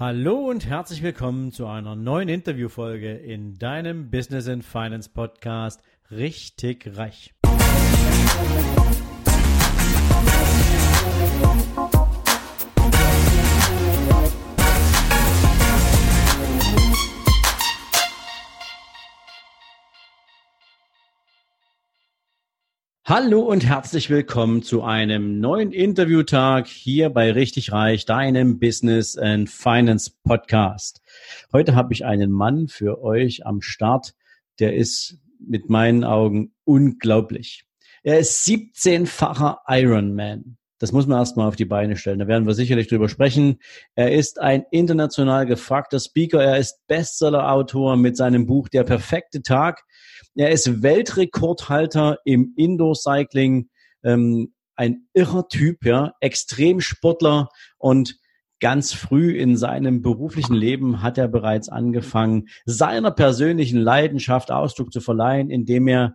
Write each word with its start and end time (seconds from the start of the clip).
Hallo 0.00 0.48
und 0.48 0.64
herzlich 0.64 1.02
willkommen 1.02 1.50
zu 1.50 1.66
einer 1.66 1.96
neuen 1.96 2.28
Interviewfolge 2.28 3.14
in 3.14 3.58
deinem 3.58 4.12
Business 4.12 4.46
and 4.46 4.64
Finance 4.64 5.10
Podcast 5.12 5.82
Richtig 6.12 6.96
Reich. 6.96 7.34
Hallo 23.08 23.40
und 23.40 23.64
herzlich 23.64 24.10
willkommen 24.10 24.62
zu 24.62 24.82
einem 24.82 25.40
neuen 25.40 25.72
Interviewtag 25.72 26.66
hier 26.66 27.08
bei 27.08 27.32
Richtig 27.32 27.72
Reich, 27.72 28.04
deinem 28.04 28.58
Business 28.58 29.16
and 29.16 29.48
Finance 29.48 30.12
Podcast. 30.24 31.00
Heute 31.50 31.74
habe 31.74 31.94
ich 31.94 32.04
einen 32.04 32.30
Mann 32.30 32.68
für 32.68 33.02
euch 33.02 33.46
am 33.46 33.62
Start, 33.62 34.12
der 34.60 34.76
ist 34.76 35.16
mit 35.40 35.70
meinen 35.70 36.04
Augen 36.04 36.52
unglaublich. 36.64 37.64
Er 38.02 38.18
ist 38.18 38.46
17-facher 38.46 39.60
Ironman. 39.66 40.58
Das 40.78 40.92
muss 40.92 41.06
man 41.06 41.18
erstmal 41.18 41.48
auf 41.48 41.56
die 41.56 41.64
Beine 41.64 41.96
stellen. 41.96 42.18
Da 42.18 42.28
werden 42.28 42.46
wir 42.46 42.52
sicherlich 42.52 42.88
drüber 42.88 43.08
sprechen. 43.08 43.58
Er 43.94 44.12
ist 44.12 44.38
ein 44.38 44.66
international 44.70 45.46
gefragter 45.46 45.98
Speaker. 45.98 46.44
Er 46.44 46.58
ist 46.58 46.86
Bestseller-Autor 46.88 47.96
mit 47.96 48.18
seinem 48.18 48.44
Buch 48.44 48.68
Der 48.68 48.84
perfekte 48.84 49.40
Tag 49.40 49.84
er 50.34 50.50
ist 50.50 50.82
Weltrekordhalter 50.82 52.18
im 52.24 52.54
Indoor-Cycling, 52.56 53.68
ähm, 54.04 54.52
ein 54.76 55.08
irrer 55.12 55.48
Typ, 55.48 55.84
ja, 55.84 56.12
Extremsportler 56.20 57.48
und 57.78 58.16
ganz 58.60 58.92
früh 58.92 59.36
in 59.36 59.56
seinem 59.56 60.02
beruflichen 60.02 60.54
Leben 60.54 61.02
hat 61.02 61.18
er 61.18 61.28
bereits 61.28 61.68
angefangen, 61.68 62.48
seiner 62.64 63.10
persönlichen 63.10 63.78
Leidenschaft 63.78 64.50
Ausdruck 64.50 64.92
zu 64.92 65.00
verleihen, 65.00 65.50
indem 65.50 65.88
er 65.88 66.14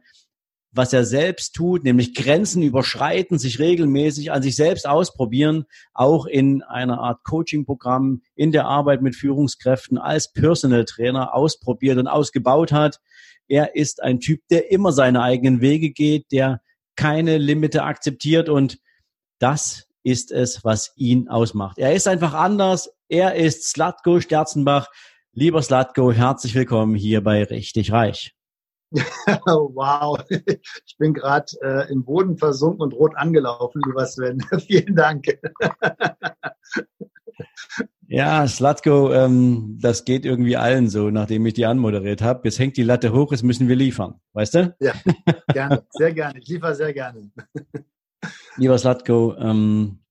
was 0.76 0.92
er 0.92 1.06
selbst 1.06 1.54
tut, 1.54 1.84
nämlich 1.84 2.16
Grenzen 2.16 2.64
überschreiten, 2.64 3.38
sich 3.38 3.60
regelmäßig 3.60 4.32
an 4.32 4.42
sich 4.42 4.56
selbst 4.56 4.88
ausprobieren, 4.88 5.66
auch 5.94 6.26
in 6.26 6.64
einer 6.64 7.00
Art 7.00 7.24
Coaching-Programm, 7.24 8.22
in 8.36 8.52
der 8.52 8.66
Arbeit 8.66 9.02
mit 9.02 9.16
Führungskräften 9.16 9.98
als 10.00 10.34
Personal 10.34 10.86
Trainer 10.86 11.36
ausprobiert 11.36 12.00
und 12.00 12.08
ausgebaut 12.08 12.72
hat. 12.72 13.00
Er 13.48 13.76
ist 13.76 14.02
ein 14.02 14.20
Typ, 14.20 14.42
der 14.50 14.72
immer 14.72 14.92
seine 14.92 15.22
eigenen 15.22 15.62
Wege 15.62 15.92
geht, 15.92 16.32
der 16.32 16.62
keine 16.96 17.38
Limite 17.38 17.84
akzeptiert 17.84 18.50
und 18.50 18.80
das 19.40 19.88
ist 20.04 20.32
es, 20.32 20.64
was 20.64 20.94
ihn 20.96 21.30
ausmacht. 21.30 21.78
Er 21.78 21.94
ist 21.94 22.08
einfach 22.08 22.34
anders. 22.34 22.90
Er 23.10 23.36
ist 23.36 23.70
Slatko 23.70 24.20
Sterzenbach. 24.20 24.90
Lieber 25.34 25.62
Slatko, 25.62 26.12
herzlich 26.12 26.56
willkommen 26.56 26.96
hier 26.96 27.24
bei 27.24 27.44
Richtig 27.44 27.92
Reich. 27.92 28.36
wow, 28.92 30.20
ich 30.30 30.98
bin 31.00 31.14
gerade 31.14 31.52
äh, 31.64 31.92
im 31.92 32.06
Boden 32.06 32.38
versunken 32.38 32.82
und 32.84 32.94
rot 32.94 33.16
angelaufen, 33.16 33.82
lieber 33.86 34.06
Sven. 34.06 34.40
Vielen 34.68 34.96
Dank. 34.96 35.26
Ja, 38.16 38.48
Slatko, 38.48 39.12
ähm, 39.12 39.80
das 39.82 40.06
geht 40.06 40.24
irgendwie 40.24 40.56
allen 40.56 40.88
so, 40.88 41.10
nachdem 41.10 41.48
ich 41.48 41.56
die 41.56 41.66
anmoderiert 41.66 42.22
habe. 42.22 42.42
Jetzt 42.44 42.60
hängt 42.60 42.78
die 42.78 42.84
Latte 42.84 43.12
hoch, 43.12 43.32
jetzt 43.32 43.42
müssen 43.42 43.68
wir 43.68 43.76
liefern. 43.76 44.22
Weißt 44.34 44.54
du? 44.54 44.76
Ja, 44.80 44.94
gerne, 45.48 45.84
sehr 45.90 46.14
gerne. 46.14 46.38
Ich 46.38 46.48
liefere 46.48 46.76
sehr 46.76 46.94
gerne. 46.94 47.32
Lieber 48.58 48.78
Slatko, 48.78 49.34
ähm, 49.40 50.04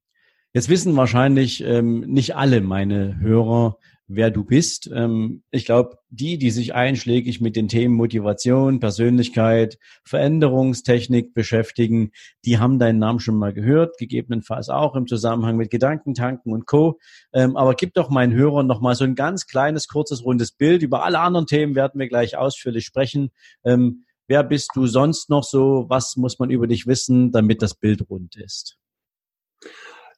jetzt 0.53 0.69
wissen 0.69 0.97
wahrscheinlich 0.97 1.63
ähm, 1.63 2.01
nicht 2.01 2.35
alle 2.35 2.61
meine 2.61 3.21
Hörer, 3.21 3.79
wer 4.15 4.31
du 4.31 4.45
bist. 4.45 4.91
Ähm, 4.93 5.43
ich 5.51 5.65
glaube, 5.65 5.99
die, 6.11 6.39
die 6.39 6.51
sich 6.51 6.75
einschlägig 6.75 7.41
mit 7.41 7.57
den 7.57 7.69
Themen 7.69 7.95
Motivation, 7.95 8.81
Persönlichkeit, 8.81 9.79
Veränderungstechnik 10.05 11.35
beschäftigen, 11.35 12.11
die 12.45 12.59
haben 12.59 12.79
deinen 12.79 12.99
Namen 12.99 13.21
schon 13.21 13.37
mal 13.37 13.53
gehört, 13.53 13.99
gegebenenfalls 13.99 14.69
auch 14.69 14.95
im 14.95 15.07
Zusammenhang 15.07 15.57
mit 15.57 15.71
Gedankentanken 15.71 16.53
und 16.53 16.67
Co. 16.67 16.99
Ähm, 17.33 17.57
aber 17.57 17.75
gib 17.75 17.95
doch 17.95 18.11
meinen 18.11 18.35
Hörern 18.35 18.67
noch 18.67 18.81
mal 18.81 18.95
so 18.95 19.05
ein 19.05 19.15
ganz 19.15 19.47
kleines, 19.47 19.89
kurzes, 19.89 20.25
rundes 20.25 20.53
Bild. 20.53 20.83
Über 20.83 21.05
alle 21.05 21.21
anderen 21.21 21.47
Themen 21.47 21.75
werden 21.75 21.99
wir 21.99 22.09
gleich 22.09 22.37
ausführlich 22.37 22.85
sprechen. 22.85 23.31
Ähm, 23.65 24.05
wer 24.29 24.45
bist 24.45 24.71
du 24.75 24.87
sonst 24.87 25.31
noch 25.31 25.45
so? 25.45 25.87
Was 25.89 26.17
muss 26.17 26.39
man 26.39 26.51
über 26.51 26.67
dich 26.67 26.87
wissen, 26.87 27.33
damit 27.33 27.63
das 27.63 27.75
Bild 27.75 28.09
rund 28.11 28.37
ist? 28.37 28.79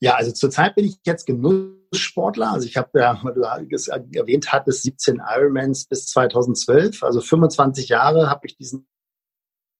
Ja, 0.04 0.16
also 0.16 0.32
zurzeit 0.32 0.74
bin 0.74 0.84
ich 0.84 0.98
jetzt 1.06 1.24
Genusssportler. 1.24 2.52
Also 2.52 2.66
ich 2.66 2.76
habe 2.76 3.00
ja, 3.00 3.18
weil 3.22 3.32
du 3.66 3.74
es 3.74 3.88
erwähnt 3.88 4.52
hattest, 4.52 4.82
17 4.82 5.22
Ironmans 5.26 5.86
bis 5.86 6.08
2012. 6.08 7.02
Also 7.02 7.22
25 7.22 7.88
Jahre 7.88 8.28
habe 8.28 8.46
ich 8.46 8.54
diesen 8.58 8.86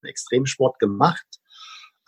Extremsport 0.02 0.78
gemacht. 0.78 1.26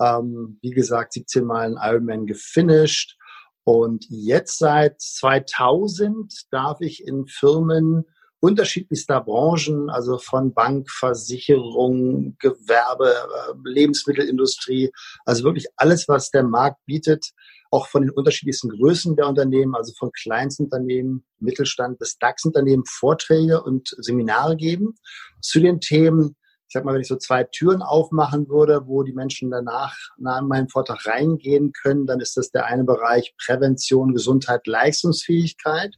Ähm, 0.00 0.58
wie 0.62 0.70
gesagt, 0.70 1.12
17 1.12 1.44
Mal 1.44 1.66
einen 1.66 1.76
Ironman 1.76 2.24
gefinisht. 2.24 3.18
Und 3.64 4.06
jetzt 4.08 4.60
seit 4.60 4.98
2000 4.98 6.46
darf 6.50 6.80
ich 6.80 7.06
in 7.06 7.26
Firmen 7.26 8.06
unterschiedlichster 8.40 9.20
Branchen, 9.20 9.90
also 9.90 10.16
von 10.16 10.54
Bank, 10.54 10.90
Versicherung, 10.90 12.36
Gewerbe, 12.38 13.12
äh, 13.12 13.52
Lebensmittelindustrie, 13.62 14.90
also 15.26 15.44
wirklich 15.44 15.66
alles, 15.76 16.08
was 16.08 16.30
der 16.30 16.44
Markt 16.44 16.78
bietet, 16.86 17.32
auch 17.70 17.88
von 17.88 18.02
den 18.02 18.10
unterschiedlichsten 18.10 18.68
Größen 18.68 19.16
der 19.16 19.28
Unternehmen, 19.28 19.74
also 19.74 19.92
von 19.98 20.10
Kleinstunternehmen, 20.12 21.24
Mittelstand 21.38 21.98
bis 21.98 22.18
DAX-Unternehmen 22.18 22.84
Vorträge 22.86 23.62
und 23.62 23.94
Seminare 23.98 24.56
geben 24.56 24.94
zu 25.40 25.60
den 25.60 25.80
Themen. 25.80 26.36
Ich 26.68 26.72
sag 26.72 26.84
mal, 26.84 26.94
wenn 26.94 27.00
ich 27.00 27.08
so 27.08 27.16
zwei 27.16 27.44
Türen 27.44 27.82
aufmachen 27.82 28.48
würde, 28.48 28.86
wo 28.86 29.02
die 29.02 29.12
Menschen 29.12 29.50
danach 29.50 29.96
nach 30.18 30.42
meinem 30.42 30.68
Vortrag 30.68 31.06
reingehen 31.06 31.72
können, 31.72 32.06
dann 32.06 32.20
ist 32.20 32.36
das 32.36 32.50
der 32.50 32.66
eine 32.66 32.84
Bereich 32.84 33.34
Prävention, 33.44 34.14
Gesundheit, 34.14 34.66
Leistungsfähigkeit. 34.66 35.94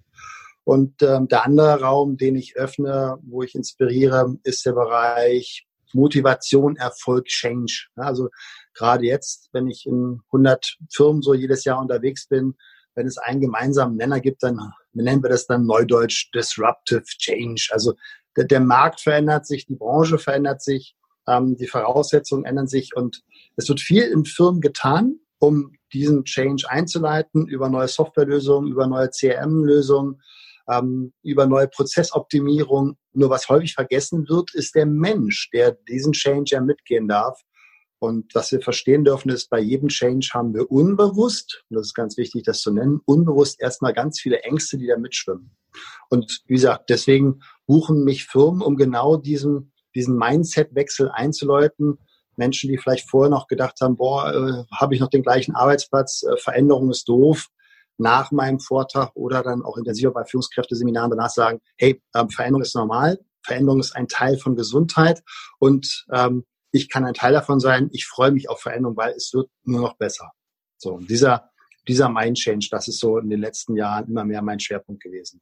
Und 0.64 1.02
ähm, 1.02 1.28
der 1.28 1.46
andere 1.46 1.80
Raum, 1.80 2.18
den 2.18 2.36
ich 2.36 2.56
öffne, 2.56 3.16
wo 3.22 3.42
ich 3.42 3.54
inspiriere, 3.54 4.36
ist 4.42 4.66
der 4.66 4.72
Bereich 4.72 5.67
Motivation, 5.94 6.76
Erfolg, 6.76 7.26
Change. 7.26 7.88
Also 7.96 8.28
gerade 8.74 9.04
jetzt, 9.04 9.48
wenn 9.52 9.68
ich 9.68 9.86
in 9.86 10.20
100 10.26 10.76
Firmen 10.90 11.22
so 11.22 11.34
jedes 11.34 11.64
Jahr 11.64 11.80
unterwegs 11.80 12.28
bin, 12.28 12.54
wenn 12.94 13.06
es 13.06 13.18
einen 13.18 13.40
gemeinsamen 13.40 13.96
Nenner 13.96 14.20
gibt, 14.20 14.42
dann 14.42 14.58
nennen 14.92 15.22
wir 15.22 15.30
das 15.30 15.46
dann 15.46 15.66
neudeutsch 15.66 16.30
Disruptive 16.34 17.04
Change. 17.04 17.68
Also 17.70 17.94
der, 18.36 18.44
der 18.44 18.60
Markt 18.60 19.00
verändert 19.00 19.46
sich, 19.46 19.66
die 19.66 19.76
Branche 19.76 20.18
verändert 20.18 20.62
sich, 20.62 20.96
ähm, 21.28 21.56
die 21.56 21.66
Voraussetzungen 21.66 22.44
ändern 22.44 22.66
sich 22.66 22.96
und 22.96 23.22
es 23.56 23.68
wird 23.68 23.80
viel 23.80 24.02
in 24.02 24.24
Firmen 24.24 24.60
getan, 24.60 25.20
um 25.38 25.72
diesen 25.92 26.24
Change 26.24 26.68
einzuleiten 26.68 27.46
über 27.46 27.68
neue 27.68 27.88
Softwarelösungen, 27.88 28.70
über 28.70 28.86
neue 28.86 29.10
CRM-Lösungen, 29.10 30.20
ähm, 30.68 31.12
über 31.22 31.46
neue 31.46 31.68
Prozessoptimierung. 31.68 32.96
Nur 33.12 33.30
was 33.30 33.48
häufig 33.48 33.74
vergessen 33.74 34.28
wird, 34.28 34.54
ist 34.54 34.74
der 34.74 34.86
Mensch, 34.86 35.50
der 35.52 35.72
diesen 35.88 36.12
Change 36.12 36.50
ja 36.52 36.60
mitgehen 36.60 37.08
darf. 37.08 37.40
Und 38.00 38.32
was 38.34 38.52
wir 38.52 38.60
verstehen 38.60 39.04
dürfen, 39.04 39.30
ist, 39.30 39.50
bei 39.50 39.58
jedem 39.58 39.88
Change 39.88 40.28
haben 40.32 40.54
wir 40.54 40.70
unbewusst, 40.70 41.64
und 41.68 41.76
das 41.76 41.88
ist 41.88 41.94
ganz 41.94 42.16
wichtig, 42.16 42.44
das 42.44 42.60
zu 42.60 42.72
nennen, 42.72 43.00
unbewusst 43.06 43.60
erstmal 43.60 43.92
ganz 43.92 44.20
viele 44.20 44.40
Ängste, 44.42 44.78
die 44.78 44.86
da 44.86 44.96
mitschwimmen. 44.96 45.50
Und 46.08 46.42
wie 46.46 46.54
gesagt, 46.54 46.90
deswegen 46.90 47.40
buchen 47.66 48.04
mich 48.04 48.26
Firmen, 48.26 48.62
um 48.62 48.76
genau 48.76 49.16
diesen, 49.16 49.72
diesen 49.94 50.16
Mindset-Wechsel 50.16 51.10
einzuläuten. 51.10 51.98
Menschen, 52.36 52.70
die 52.70 52.78
vielleicht 52.78 53.10
vorher 53.10 53.30
noch 53.30 53.48
gedacht 53.48 53.80
haben, 53.80 53.96
boah, 53.96 54.32
äh, 54.32 54.64
habe 54.76 54.94
ich 54.94 55.00
noch 55.00 55.10
den 55.10 55.24
gleichen 55.24 55.56
Arbeitsplatz, 55.56 56.22
äh, 56.22 56.36
Veränderung 56.36 56.90
ist 56.90 57.08
doof, 57.08 57.48
nach 57.98 58.30
meinem 58.30 58.60
Vortrag 58.60 59.10
oder 59.14 59.42
dann 59.42 59.62
auch 59.62 59.76
intensiver 59.76 60.12
bei 60.12 60.24
Führungskräfteseminaren 60.24 61.10
danach 61.10 61.30
sagen, 61.30 61.60
hey, 61.76 62.02
ähm, 62.14 62.30
Veränderung 62.30 62.62
ist 62.62 62.74
normal, 62.74 63.18
Veränderung 63.42 63.80
ist 63.80 63.94
ein 63.94 64.08
Teil 64.08 64.38
von 64.38 64.56
Gesundheit 64.56 65.22
und 65.58 66.06
ähm, 66.12 66.44
ich 66.72 66.88
kann 66.88 67.04
ein 67.04 67.14
Teil 67.14 67.32
davon 67.32 67.60
sein. 67.60 67.88
Ich 67.92 68.06
freue 68.06 68.30
mich 68.30 68.48
auf 68.48 68.60
Veränderung, 68.60 68.96
weil 68.96 69.12
es 69.12 69.32
wird 69.32 69.48
nur 69.64 69.80
noch 69.80 69.96
besser. 69.96 70.32
So, 70.76 70.94
und 70.94 71.10
dieser, 71.10 71.50
dieser 71.86 72.08
Mind 72.08 72.36
Change, 72.36 72.68
das 72.70 72.88
ist 72.88 73.00
so 73.00 73.18
in 73.18 73.30
den 73.30 73.40
letzten 73.40 73.76
Jahren 73.76 74.08
immer 74.08 74.24
mehr 74.24 74.42
mein 74.42 74.60
Schwerpunkt 74.60 75.02
gewesen. 75.02 75.40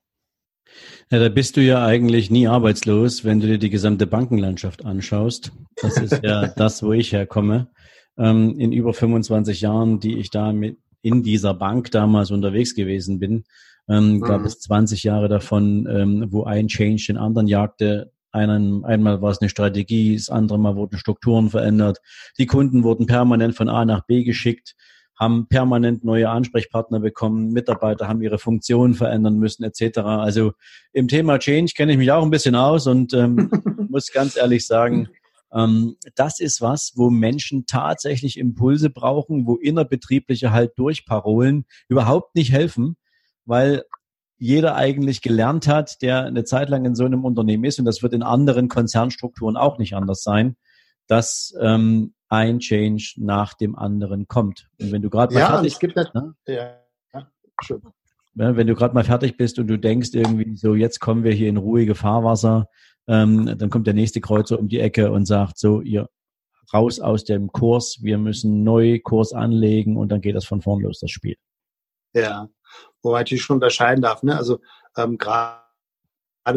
Ja, 1.11 1.21
da 1.21 1.29
bist 1.29 1.57
du 1.57 1.63
ja 1.63 1.85
eigentlich 1.85 2.31
nie 2.31 2.49
arbeitslos, 2.49 3.25
wenn 3.25 3.41
du 3.41 3.47
dir 3.47 3.59
die 3.59 3.71
gesamte 3.71 4.07
Bankenlandschaft 4.07 4.85
anschaust. 4.85 5.53
Das 5.77 5.99
ist 5.99 6.23
ja 6.23 6.47
das, 6.57 6.83
wo 6.83 6.93
ich 6.93 7.13
herkomme. 7.13 7.71
Ähm, 8.19 8.59
in 8.59 8.73
über 8.73 8.95
25 8.95 9.61
Jahren, 9.61 10.01
die 10.01 10.19
ich 10.19 10.31
da 10.31 10.53
mit 10.53 10.79
in 11.07 11.23
dieser 11.23 11.55
Bank 11.55 11.93
damals 11.93 12.33
unterwegs 12.33 12.75
gewesen 12.75 13.21
bin, 13.21 13.45
ähm, 13.89 14.21
gab 14.21 14.41
mhm. 14.41 14.47
es 14.47 14.59
20 14.59 15.05
Jahre 15.05 15.29
davon, 15.29 15.87
ähm, 15.89 16.27
wo 16.31 16.43
ein 16.43 16.67
Change 16.67 17.05
den 17.07 17.17
anderen 17.17 17.47
jagte. 17.47 18.11
Einen, 18.33 18.85
einmal 18.85 19.23
war 19.23 19.31
es 19.31 19.41
eine 19.41 19.49
Strategie, 19.49 20.17
das 20.17 20.31
andere 20.31 20.59
Mal 20.59 20.75
wurden 20.75 20.99
Strukturen 20.99 21.49
verändert. 21.49 21.99
Die 22.39 22.47
Kunden 22.47 22.83
wurden 22.83 23.07
permanent 23.07 23.55
von 23.55 23.69
A 23.69 23.85
nach 23.85 24.05
B 24.05 24.25
geschickt. 24.25 24.75
haben 25.19 25.47
permanent 25.47 26.05
neue 26.05 26.29
Ansprechpartner 26.29 27.01
bekommen, 27.01 27.53
Mitarbeiter 27.53 28.07
haben 28.09 28.21
ihre 28.21 28.39
Funktionen 28.39 28.95
verändern 28.95 29.39
müssen, 29.39 29.63
etc. 29.63 30.01
Also 30.01 30.53
im 30.93 31.07
Thema 31.07 31.39
Change 31.39 31.73
kenne 31.75 31.93
ich 31.93 31.99
mich 31.99 32.11
auch 32.11 32.23
ein 32.23 32.31
bisschen 32.31 32.57
aus 32.57 32.87
und 32.89 33.15
ähm, 33.15 33.49
muss 33.89 34.13
ganz 34.13 34.37
ehrlich 34.37 34.67
sagen, 34.67 35.09
ähm, 35.53 35.97
das 36.15 36.41
ist 36.41 36.61
was, 36.61 36.93
wo 36.97 37.11
Menschen 37.11 37.67
tatsächlich 37.67 38.39
Impulse 38.39 38.91
brauchen, 38.91 39.47
wo 39.47 39.57
innerbetriebliche 39.57 40.53
halt 40.53 40.73
durch 40.77 41.07
Parolen 41.07 41.67
überhaupt 41.89 42.35
nicht 42.35 42.53
helfen, 42.53 42.97
weil 43.45 43.85
jeder 44.39 44.77
eigentlich 44.77 45.23
gelernt 45.23 45.67
hat, 45.67 46.03
der 46.03 46.25
eine 46.25 46.45
Zeit 46.45 46.69
lang 46.69 46.85
in 46.85 46.95
so 46.95 47.05
einem 47.05 47.25
Unternehmen 47.25 47.65
ist, 47.65 47.79
und 47.79 47.87
das 47.87 48.03
wird 48.03 48.13
in 48.13 48.23
anderen 48.23 48.69
Konzernstrukturen 48.69 49.57
auch 49.57 49.79
nicht 49.79 49.95
anders 49.95 50.23
sein, 50.23 50.57
dass 51.07 51.55
ähm, 51.61 52.15
ein 52.29 52.59
Change 52.59 53.15
nach 53.17 53.55
dem 53.55 53.77
anderen 53.77 54.27
kommt. 54.29 54.69
Und 54.81 54.93
wenn 54.93 55.03
du 55.03 55.11
gerade 55.11 55.33
mal 55.33 55.41
ja, 55.41 55.49
fertig, 55.49 55.79
gibt 55.79 55.97
ne? 55.97 56.35
ja, 56.47 56.81
ja, 58.35 58.57
wenn 58.57 58.67
du 58.67 58.75
gerade 58.75 58.95
mal 58.95 59.05
fertig 59.05 59.39
bist 59.39 59.59
und 59.59 59.69
du 59.69 59.79
denkst 59.79 60.11
irgendwie 60.13 60.57
so, 60.57 60.75
jetzt 60.75 61.01
kommen 61.01 61.25
wir 61.25 61.33
hier 61.33 61.49
in 61.49 61.57
ruhige 61.57 61.95
Fahrwasser, 61.95 62.69
ähm, 63.09 63.59
dann 63.59 63.71
kommt 63.71 63.87
der 63.87 63.95
nächste 63.95 64.21
Kreuzer 64.21 64.59
um 64.59 64.69
die 64.69 64.81
Ecke 64.81 65.13
und 65.13 65.27
sagt 65.27 65.59
so, 65.59 65.81
ihr 65.81 66.09
raus 66.73 67.01
aus 67.01 67.25
dem 67.25 67.53
Kurs, 67.53 67.99
wir 68.03 68.19
müssen 68.19 68.65
neu 68.65 68.99
Kurs 69.01 69.33
anlegen 69.33 69.97
und 69.97 70.11
dann 70.11 70.21
geht 70.21 70.35
das 70.35 70.45
von 70.45 70.63
vorn 70.63 70.83
los, 70.83 70.99
das 71.01 71.11
Spiel. 71.11 71.37
Ja, 72.13 72.49
wo 73.03 73.13
man 73.13 73.21
natürlich 73.21 73.43
schon 73.43 73.57
unterscheiden 73.57 74.03
darf. 74.03 74.23
Ne? 74.23 74.37
Also 74.37 74.61
ähm, 74.97 75.19
gerade 75.19 75.61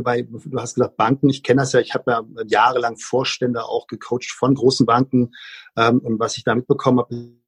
bei, 0.03 0.21
du 0.21 0.59
hast 0.59 0.75
gesagt 0.75 0.97
Banken, 0.97 1.29
ich 1.29 1.43
kenne 1.43 1.61
das 1.61 1.73
ja, 1.73 1.79
ich 1.79 1.93
habe 1.93 2.11
ja 2.11 2.23
jahrelang 2.47 2.97
Vorstände 2.97 3.63
auch 3.63 3.87
gecoacht 3.87 4.31
von 4.31 4.55
großen 4.55 4.85
Banken 4.85 5.31
ähm, 5.77 5.99
und 5.99 6.19
was 6.19 6.37
ich 6.37 6.43
da 6.43 6.55
mitbekommen 6.55 6.99
habe, 6.99 7.39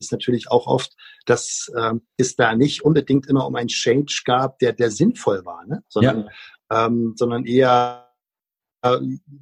ist 0.00 0.12
natürlich 0.12 0.50
auch 0.50 0.66
oft, 0.66 0.94
dass 1.26 1.72
ähm, 1.76 2.02
es 2.16 2.36
da 2.36 2.54
nicht 2.54 2.84
unbedingt 2.84 3.26
immer 3.26 3.46
um 3.46 3.56
einen 3.56 3.68
Change 3.68 4.22
gab, 4.24 4.58
der, 4.60 4.72
der 4.72 4.90
sinnvoll 4.90 5.44
war, 5.44 5.66
ne? 5.66 5.82
sondern, 5.88 6.28
ja. 6.70 6.86
ähm, 6.86 7.14
sondern 7.16 7.44
eher 7.44 8.07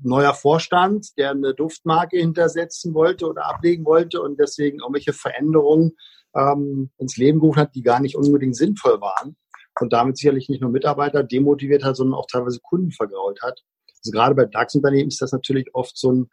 neuer 0.02 0.34
Vorstand, 0.34 1.16
der 1.18 1.32
eine 1.32 1.54
Duftmarke 1.54 2.18
hintersetzen 2.18 2.94
wollte 2.94 3.26
oder 3.26 3.46
ablegen 3.46 3.84
wollte 3.84 4.20
und 4.22 4.40
deswegen 4.40 4.78
irgendwelche 4.80 5.12
Veränderungen 5.12 5.92
ähm, 6.34 6.90
ins 6.98 7.16
Leben 7.16 7.40
gerufen 7.40 7.60
hat, 7.60 7.74
die 7.74 7.82
gar 7.82 8.00
nicht 8.00 8.16
unbedingt 8.16 8.56
sinnvoll 8.56 9.00
waren 9.00 9.36
und 9.80 9.92
damit 9.92 10.16
sicherlich 10.16 10.48
nicht 10.48 10.62
nur 10.62 10.70
Mitarbeiter 10.70 11.22
demotiviert 11.22 11.84
hat, 11.84 11.96
sondern 11.96 12.18
auch 12.18 12.26
teilweise 12.30 12.60
Kunden 12.60 12.92
vergrault 12.92 13.42
hat. 13.42 13.62
Also 14.02 14.10
gerade 14.10 14.34
bei 14.34 14.46
DAX-Unternehmen 14.46 15.08
ist 15.08 15.20
das 15.20 15.32
natürlich 15.32 15.74
oft 15.74 15.96
so 15.98 16.12
ein, 16.12 16.30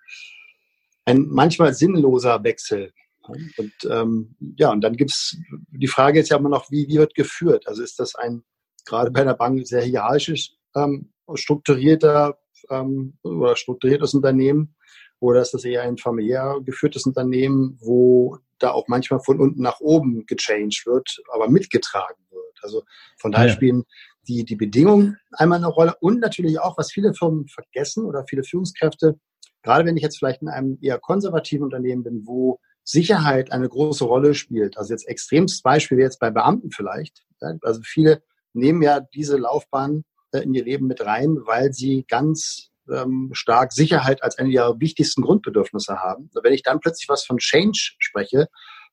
ein 1.06 1.28
manchmal 1.28 1.74
sinnloser 1.74 2.44
Wechsel. 2.44 2.94
Und 3.26 3.74
ähm, 3.90 4.36
ja, 4.58 4.72
und 4.72 4.82
dann 4.82 4.98
gibt's 4.98 5.38
die 5.72 5.88
Frage 5.88 6.20
ist 6.20 6.30
ja 6.30 6.38
immer 6.38 6.50
noch, 6.50 6.70
wie, 6.72 6.88
wie 6.90 6.98
wird 6.98 7.16
geführt? 7.16 7.68
Also 7.68 7.82
ist 7.82 8.00
das 8.00 8.16
ein 8.16 8.44
gerade 8.86 9.12
bei 9.12 9.22
einer 9.22 9.34
Bank 9.34 9.66
sehr 9.66 9.82
hierarchisch 9.82 10.52
ähm, 10.76 11.14
strukturierter 11.36 12.38
ähm, 12.70 13.18
oder 13.24 13.56
strukturiertes 13.56 14.14
Unternehmen 14.14 14.76
oder 15.20 15.42
ist 15.42 15.54
das 15.54 15.64
eher 15.64 15.84
ein 15.84 15.98
familiär 15.98 16.60
geführtes 16.66 17.06
Unternehmen, 17.06 17.78
wo 17.82 18.38
da 18.60 18.72
auch 18.72 18.88
manchmal 18.88 19.22
von 19.22 19.40
unten 19.40 19.62
nach 19.62 19.80
oben 19.80 20.26
gechanged 20.26 20.86
wird, 20.86 21.22
aber 21.34 21.50
mitgetragen 21.50 22.24
wird. 22.30 22.60
Also 22.62 22.84
von 23.18 23.32
daher 23.32 23.48
ja. 23.48 23.54
spielen 23.54 23.84
die, 24.28 24.46
die 24.46 24.56
Bedingungen 24.56 25.18
einmal 25.32 25.60
eine 25.60 25.68
Rolle 25.68 25.96
und 26.00 26.20
natürlich 26.20 26.60
auch, 26.60 26.78
was 26.78 26.92
viele 26.92 27.14
Firmen 27.14 27.48
vergessen 27.48 28.06
oder 28.06 28.26
viele 28.28 28.44
Führungskräfte, 28.44 29.20
gerade 29.62 29.86
wenn 29.86 29.98
ich 29.98 30.04
jetzt 30.04 30.18
vielleicht 30.18 30.42
in 30.42 30.50
einem 30.50 30.78
eher 30.82 31.00
konservativen 31.00 31.64
Unternehmen 31.64 32.04
bin, 32.04 32.24
wo 32.26 32.60
Sicherheit 32.84 33.52
eine 33.52 33.70
große 33.70 34.04
Rolle 34.04 34.34
spielt. 34.34 34.78
Also 34.78 34.94
jetzt 34.94 35.08
extremstes 35.08 35.62
Beispiel 35.62 36.00
jetzt 36.00 36.20
bei 36.20 36.32
Beamten 36.32 36.72
vielleicht. 36.72 37.24
Also 37.62 37.82
viele 37.84 38.22
nehmen 38.54 38.82
ja 38.82 39.00
diese 39.00 39.38
Laufbahn 39.38 40.04
in 40.40 40.54
ihr 40.54 40.64
Leben 40.64 40.88
mit 40.88 41.06
rein, 41.06 41.38
weil 41.46 41.74
sie 41.74 42.06
ganz 42.08 42.70
ähm, 42.92 43.30
stark 43.34 43.74
Sicherheit 43.74 44.24
als 44.24 44.38
eine 44.38 44.50
ihrer 44.50 44.80
wichtigsten 44.80 45.22
Grundbedürfnisse 45.22 45.98
haben. 45.98 46.30
Wenn 46.42 46.54
ich 46.54 46.64
dann 46.64 46.80
plötzlich 46.80 47.10
was 47.10 47.26
von 47.26 47.38
Change 47.38 47.94
spreche, 48.00 48.48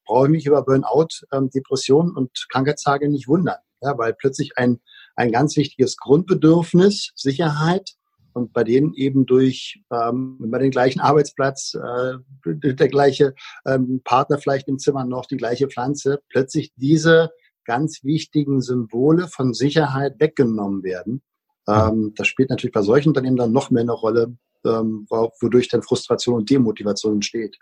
brauche 0.05 0.27
ich 0.27 0.31
mich 0.31 0.47
über 0.47 0.63
Burnout, 0.63 1.09
ähm, 1.33 1.51
Depressionen 1.51 2.17
und 2.17 2.47
Krankheitstage 2.51 3.09
nicht 3.09 3.29
wundern, 3.29 3.59
ja, 3.81 3.97
weil 3.99 4.15
plötzlich 4.15 4.53
ein, 4.57 4.81
ein 5.17 5.33
ganz 5.33 5.57
wichtiges 5.57 5.97
Grundbedürfnis, 5.97 7.13
Sicherheit, 7.15 7.95
und 8.33 8.53
bei 8.53 8.65
denen 8.65 8.95
eben 8.95 9.27
durch 9.27 9.83
ähm, 9.91 10.39
über 10.41 10.59
den 10.59 10.71
gleichen 10.71 11.01
Arbeitsplatz, 11.01 11.75
äh, 11.75 12.19
der 12.47 12.89
gleiche 12.89 13.35
ähm, 13.67 14.03
Partner 14.05 14.39
vielleicht 14.39 14.69
im 14.69 14.79
Zimmer 14.79 15.05
noch, 15.05 15.27
die 15.27 15.37
gleiche 15.37 15.69
Pflanze, 15.69 16.21
plötzlich 16.29 16.73
diese 16.77 17.31
ganz 17.65 18.03
wichtigen 18.03 18.61
Symbole 18.63 19.29
von 19.29 19.53
Sicherheit 19.53 20.15
weggenommen 20.19 20.83
werden. 20.83 21.23
Ähm, 21.71 22.13
das 22.17 22.27
spielt 22.27 22.51
natürlich 22.51 22.73
bei 22.73 22.83
solchen 22.83 23.09
Unternehmen 23.09 23.37
dann 23.37 23.53
noch 23.53 23.71
mehr 23.71 23.83
eine 23.83 23.93
Rolle, 23.93 24.37
ähm, 24.65 25.07
wodurch 25.09 25.69
dann 25.69 25.83
Frustration 25.83 26.37
und 26.37 26.51
Demotivation 26.51 27.15
entsteht. 27.15 27.59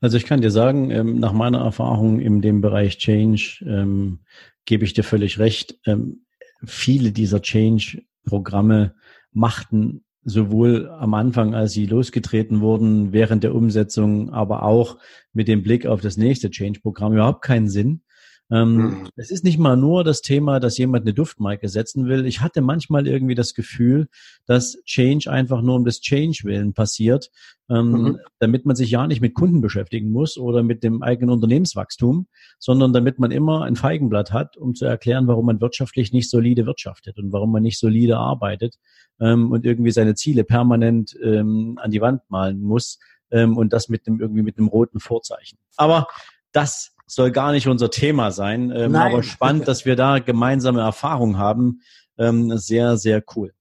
Also 0.00 0.16
ich 0.16 0.24
kann 0.24 0.40
dir 0.40 0.50
sagen, 0.50 0.90
ähm, 0.90 1.18
nach 1.18 1.32
meiner 1.32 1.60
Erfahrung 1.60 2.20
in 2.20 2.40
dem 2.40 2.60
Bereich 2.60 2.98
Change 2.98 3.64
ähm, 3.66 4.20
gebe 4.64 4.84
ich 4.84 4.92
dir 4.92 5.04
völlig 5.04 5.38
recht. 5.38 5.78
Ähm, 5.86 6.24
viele 6.64 7.12
dieser 7.12 7.42
Change-Programme 7.42 8.94
machten 9.32 10.04
sowohl 10.24 10.88
am 10.90 11.14
Anfang, 11.14 11.54
als 11.54 11.72
sie 11.72 11.86
losgetreten 11.86 12.60
wurden, 12.60 13.12
während 13.12 13.44
der 13.44 13.54
Umsetzung, 13.54 14.30
aber 14.30 14.62
auch 14.62 14.98
mit 15.32 15.48
dem 15.48 15.62
Blick 15.62 15.86
auf 15.86 16.00
das 16.00 16.16
nächste 16.16 16.50
Change-Programm 16.50 17.14
überhaupt 17.14 17.42
keinen 17.42 17.68
Sinn. 17.68 18.02
Ähm, 18.50 18.76
mhm. 18.76 19.08
Es 19.16 19.30
ist 19.30 19.44
nicht 19.44 19.58
mal 19.58 19.76
nur 19.76 20.04
das 20.04 20.22
Thema, 20.22 20.58
dass 20.58 20.78
jemand 20.78 21.04
eine 21.04 21.12
Duftmarke 21.12 21.68
setzen 21.68 22.06
will. 22.06 22.24
Ich 22.26 22.40
hatte 22.40 22.62
manchmal 22.62 23.06
irgendwie 23.06 23.34
das 23.34 23.52
Gefühl, 23.54 24.08
dass 24.46 24.82
Change 24.84 25.30
einfach 25.30 25.60
nur 25.60 25.76
um 25.76 25.84
des 25.84 26.00
Change 26.00 26.40
willen 26.44 26.72
passiert, 26.72 27.30
ähm, 27.68 27.90
mhm. 27.90 28.18
damit 28.38 28.64
man 28.64 28.74
sich 28.74 28.90
ja 28.90 29.06
nicht 29.06 29.20
mit 29.20 29.34
Kunden 29.34 29.60
beschäftigen 29.60 30.10
muss 30.10 30.38
oder 30.38 30.62
mit 30.62 30.82
dem 30.82 31.02
eigenen 31.02 31.30
Unternehmenswachstum, 31.30 32.26
sondern 32.58 32.94
damit 32.94 33.18
man 33.18 33.30
immer 33.30 33.64
ein 33.64 33.76
Feigenblatt 33.76 34.32
hat, 34.32 34.56
um 34.56 34.74
zu 34.74 34.86
erklären, 34.86 35.26
warum 35.26 35.46
man 35.46 35.60
wirtschaftlich 35.60 36.12
nicht 36.12 36.30
solide 36.30 36.64
wirtschaftet 36.64 37.18
und 37.18 37.32
warum 37.32 37.52
man 37.52 37.62
nicht 37.62 37.78
solide 37.78 38.16
arbeitet 38.16 38.76
ähm, 39.20 39.52
und 39.52 39.66
irgendwie 39.66 39.90
seine 39.90 40.14
Ziele 40.14 40.44
permanent 40.44 41.14
ähm, 41.22 41.78
an 41.82 41.90
die 41.90 42.00
Wand 42.00 42.22
malen 42.28 42.62
muss 42.62 42.98
ähm, 43.30 43.58
und 43.58 43.74
das 43.74 43.90
mit 43.90 44.06
dem 44.06 44.20
irgendwie 44.20 44.42
mit 44.42 44.56
einem 44.56 44.68
roten 44.68 45.00
Vorzeichen. 45.00 45.58
Aber 45.76 46.06
das 46.52 46.94
soll 47.08 47.32
gar 47.32 47.52
nicht 47.52 47.66
unser 47.66 47.90
Thema 47.90 48.30
sein, 48.30 48.70
ähm, 48.70 48.94
aber 48.94 49.22
spannend, 49.22 49.66
dass 49.66 49.84
wir 49.84 49.96
da 49.96 50.18
gemeinsame 50.18 50.80
Erfahrungen 50.80 51.38
haben. 51.38 51.80
Ähm, 52.18 52.56
sehr, 52.58 52.96
sehr 52.96 53.22
cool. 53.34 53.52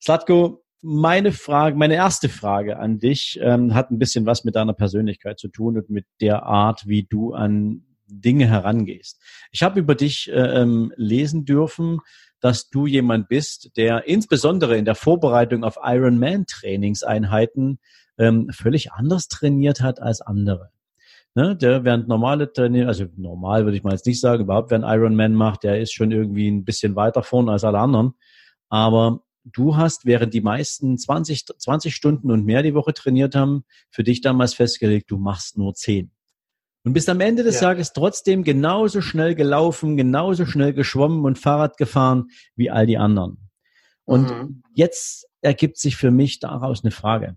Slatko, 0.00 0.62
meine 0.82 1.32
Frage, 1.32 1.76
meine 1.76 1.94
erste 1.94 2.28
Frage 2.28 2.78
an 2.78 2.98
dich 2.98 3.40
ähm, 3.42 3.74
hat 3.74 3.90
ein 3.90 3.98
bisschen 3.98 4.26
was 4.26 4.44
mit 4.44 4.54
deiner 4.54 4.74
Persönlichkeit 4.74 5.38
zu 5.38 5.48
tun 5.48 5.78
und 5.78 5.90
mit 5.90 6.06
der 6.20 6.44
Art, 6.44 6.86
wie 6.86 7.02
du 7.02 7.32
an 7.32 7.82
Dinge 8.06 8.46
herangehst. 8.46 9.20
Ich 9.50 9.62
habe 9.62 9.80
über 9.80 9.94
dich 9.96 10.30
äh, 10.30 10.34
ähm, 10.34 10.92
lesen 10.96 11.44
dürfen, 11.44 12.00
dass 12.40 12.68
du 12.70 12.86
jemand 12.86 13.28
bist, 13.28 13.76
der 13.76 14.06
insbesondere 14.06 14.76
in 14.76 14.84
der 14.84 14.94
Vorbereitung 14.94 15.64
auf 15.64 15.78
Ironman-Trainingseinheiten 15.82 17.80
ähm, 18.18 18.48
völlig 18.52 18.92
anders 18.92 19.28
trainiert 19.28 19.80
hat 19.80 20.00
als 20.00 20.20
andere. 20.20 20.70
Ne, 21.36 21.54
der 21.54 21.84
während 21.84 22.08
normale 22.08 22.50
Trainieren, 22.50 22.88
also 22.88 23.04
normal 23.14 23.66
würde 23.66 23.76
ich 23.76 23.82
mal 23.82 23.92
jetzt 23.92 24.06
nicht 24.06 24.20
sagen, 24.20 24.44
überhaupt 24.44 24.70
wer 24.70 24.82
einen 24.82 24.90
Ironman 24.90 25.34
macht, 25.34 25.64
der 25.64 25.78
ist 25.78 25.92
schon 25.92 26.10
irgendwie 26.10 26.48
ein 26.48 26.64
bisschen 26.64 26.96
weiter 26.96 27.22
vorne 27.22 27.52
als 27.52 27.62
alle 27.62 27.78
anderen. 27.78 28.14
Aber 28.70 29.20
du 29.44 29.76
hast, 29.76 30.06
während 30.06 30.32
die 30.32 30.40
meisten 30.40 30.96
20, 30.96 31.44
20 31.58 31.94
Stunden 31.94 32.30
und 32.30 32.46
mehr 32.46 32.62
die 32.62 32.72
Woche 32.72 32.94
trainiert 32.94 33.34
haben, 33.34 33.64
für 33.90 34.02
dich 34.02 34.22
damals 34.22 34.54
festgelegt, 34.54 35.10
du 35.10 35.18
machst 35.18 35.58
nur 35.58 35.74
10. 35.74 36.10
Und 36.84 36.94
bist 36.94 37.10
am 37.10 37.20
Ende 37.20 37.42
des 37.42 37.56
ja. 37.56 37.68
Tages 37.68 37.92
trotzdem 37.92 38.42
genauso 38.42 39.02
schnell 39.02 39.34
gelaufen, 39.34 39.98
genauso 39.98 40.46
schnell 40.46 40.72
geschwommen 40.72 41.26
und 41.26 41.38
Fahrrad 41.38 41.76
gefahren 41.76 42.28
wie 42.54 42.70
all 42.70 42.86
die 42.86 42.96
anderen. 42.96 43.50
Und 44.06 44.30
mhm. 44.30 44.62
jetzt 44.72 45.28
ergibt 45.42 45.76
sich 45.76 45.96
für 45.96 46.10
mich 46.10 46.40
daraus 46.40 46.82
eine 46.82 46.92
Frage. 46.92 47.36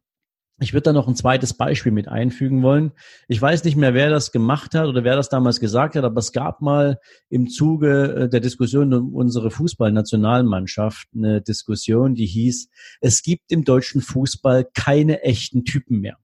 Ich 0.61 0.73
würde 0.73 0.83
da 0.83 0.93
noch 0.93 1.07
ein 1.07 1.15
zweites 1.15 1.53
Beispiel 1.53 1.93
mit 1.93 2.09
einfügen 2.09 2.61
wollen. 2.63 2.91
Ich 3.29 3.41
weiß 3.41 3.63
nicht 3.63 3.77
mehr, 3.77 3.93
wer 3.93 4.09
das 4.09 4.31
gemacht 4.31 4.75
hat 4.75 4.87
oder 4.87 5.05
wer 5.05 5.15
das 5.15 5.29
damals 5.29 5.61
gesagt 5.61 5.95
hat, 5.95 6.03
aber 6.03 6.19
es 6.19 6.33
gab 6.33 6.61
mal 6.61 6.99
im 7.29 7.47
Zuge 7.47 8.15
äh, 8.15 8.29
der 8.29 8.41
Diskussion 8.41 8.93
um 8.93 9.13
unsere 9.13 9.51
Fußballnationalmannschaft 9.51 11.07
eine 11.15 11.41
Diskussion, 11.41 12.13
die 12.13 12.25
hieß, 12.25 12.69
es 12.99 13.23
gibt 13.23 13.51
im 13.51 13.63
deutschen 13.63 14.01
Fußball 14.01 14.65
keine 14.73 15.21
echten 15.21 15.63
Typen 15.63 16.01
mehr. 16.01 16.17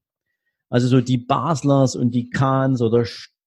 Also 0.69 0.87
so 0.87 0.99
die 0.99 1.17
Baslers 1.17 1.95
und 1.95 2.11
die 2.11 2.29
Kahns 2.29 2.81
oder 2.81 3.05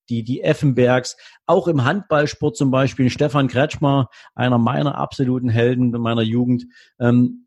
die, 0.08 0.24
die 0.24 0.42
Effenbergs, 0.42 1.18
auch 1.44 1.68
im 1.68 1.84
Handballsport 1.84 2.56
zum 2.56 2.70
Beispiel, 2.70 3.10
Stefan 3.10 3.48
Kretschmer, 3.48 4.08
einer 4.34 4.56
meiner 4.56 4.96
absoluten 4.96 5.50
Helden 5.50 5.90
meiner 5.90 6.22
Jugend, 6.22 6.64
ähm, 6.98 7.44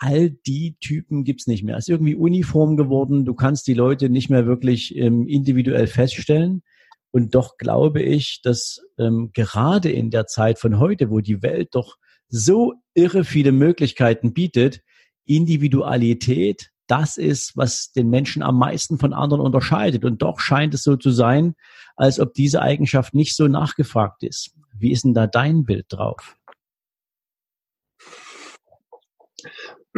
all 0.00 0.30
die 0.30 0.76
Typen 0.80 1.24
gibt's 1.24 1.46
nicht 1.46 1.62
mehr. 1.62 1.76
Es 1.76 1.84
ist 1.84 1.90
irgendwie 1.90 2.14
uniform 2.14 2.76
geworden. 2.76 3.26
Du 3.26 3.34
kannst 3.34 3.66
die 3.66 3.74
Leute 3.74 4.08
nicht 4.08 4.30
mehr 4.30 4.46
wirklich 4.46 4.96
ähm, 4.96 5.28
individuell 5.28 5.86
feststellen. 5.86 6.62
Und 7.10 7.34
doch 7.34 7.58
glaube 7.58 8.00
ich, 8.02 8.40
dass 8.42 8.80
ähm, 8.98 9.30
gerade 9.34 9.90
in 9.90 10.10
der 10.10 10.26
Zeit 10.26 10.58
von 10.58 10.78
heute, 10.78 11.10
wo 11.10 11.20
die 11.20 11.42
Welt 11.42 11.74
doch 11.74 11.96
so 12.28 12.74
irre 12.94 13.24
viele 13.24 13.52
Möglichkeiten 13.52 14.32
bietet, 14.32 14.80
Individualität 15.26 16.70
das 16.86 17.18
ist, 17.18 17.56
was 17.56 17.92
den 17.92 18.08
Menschen 18.10 18.42
am 18.42 18.58
meisten 18.58 18.98
von 18.98 19.12
anderen 19.12 19.42
unterscheidet. 19.42 20.04
Und 20.04 20.22
doch 20.22 20.40
scheint 20.40 20.74
es 20.74 20.82
so 20.82 20.96
zu 20.96 21.10
sein, 21.10 21.54
als 21.94 22.18
ob 22.18 22.34
diese 22.34 22.62
Eigenschaft 22.62 23.14
nicht 23.14 23.36
so 23.36 23.46
nachgefragt 23.48 24.22
ist. 24.22 24.56
Wie 24.76 24.90
ist 24.90 25.04
denn 25.04 25.14
da 25.14 25.26
dein 25.26 25.64
Bild 25.64 25.86
drauf? 25.90 26.36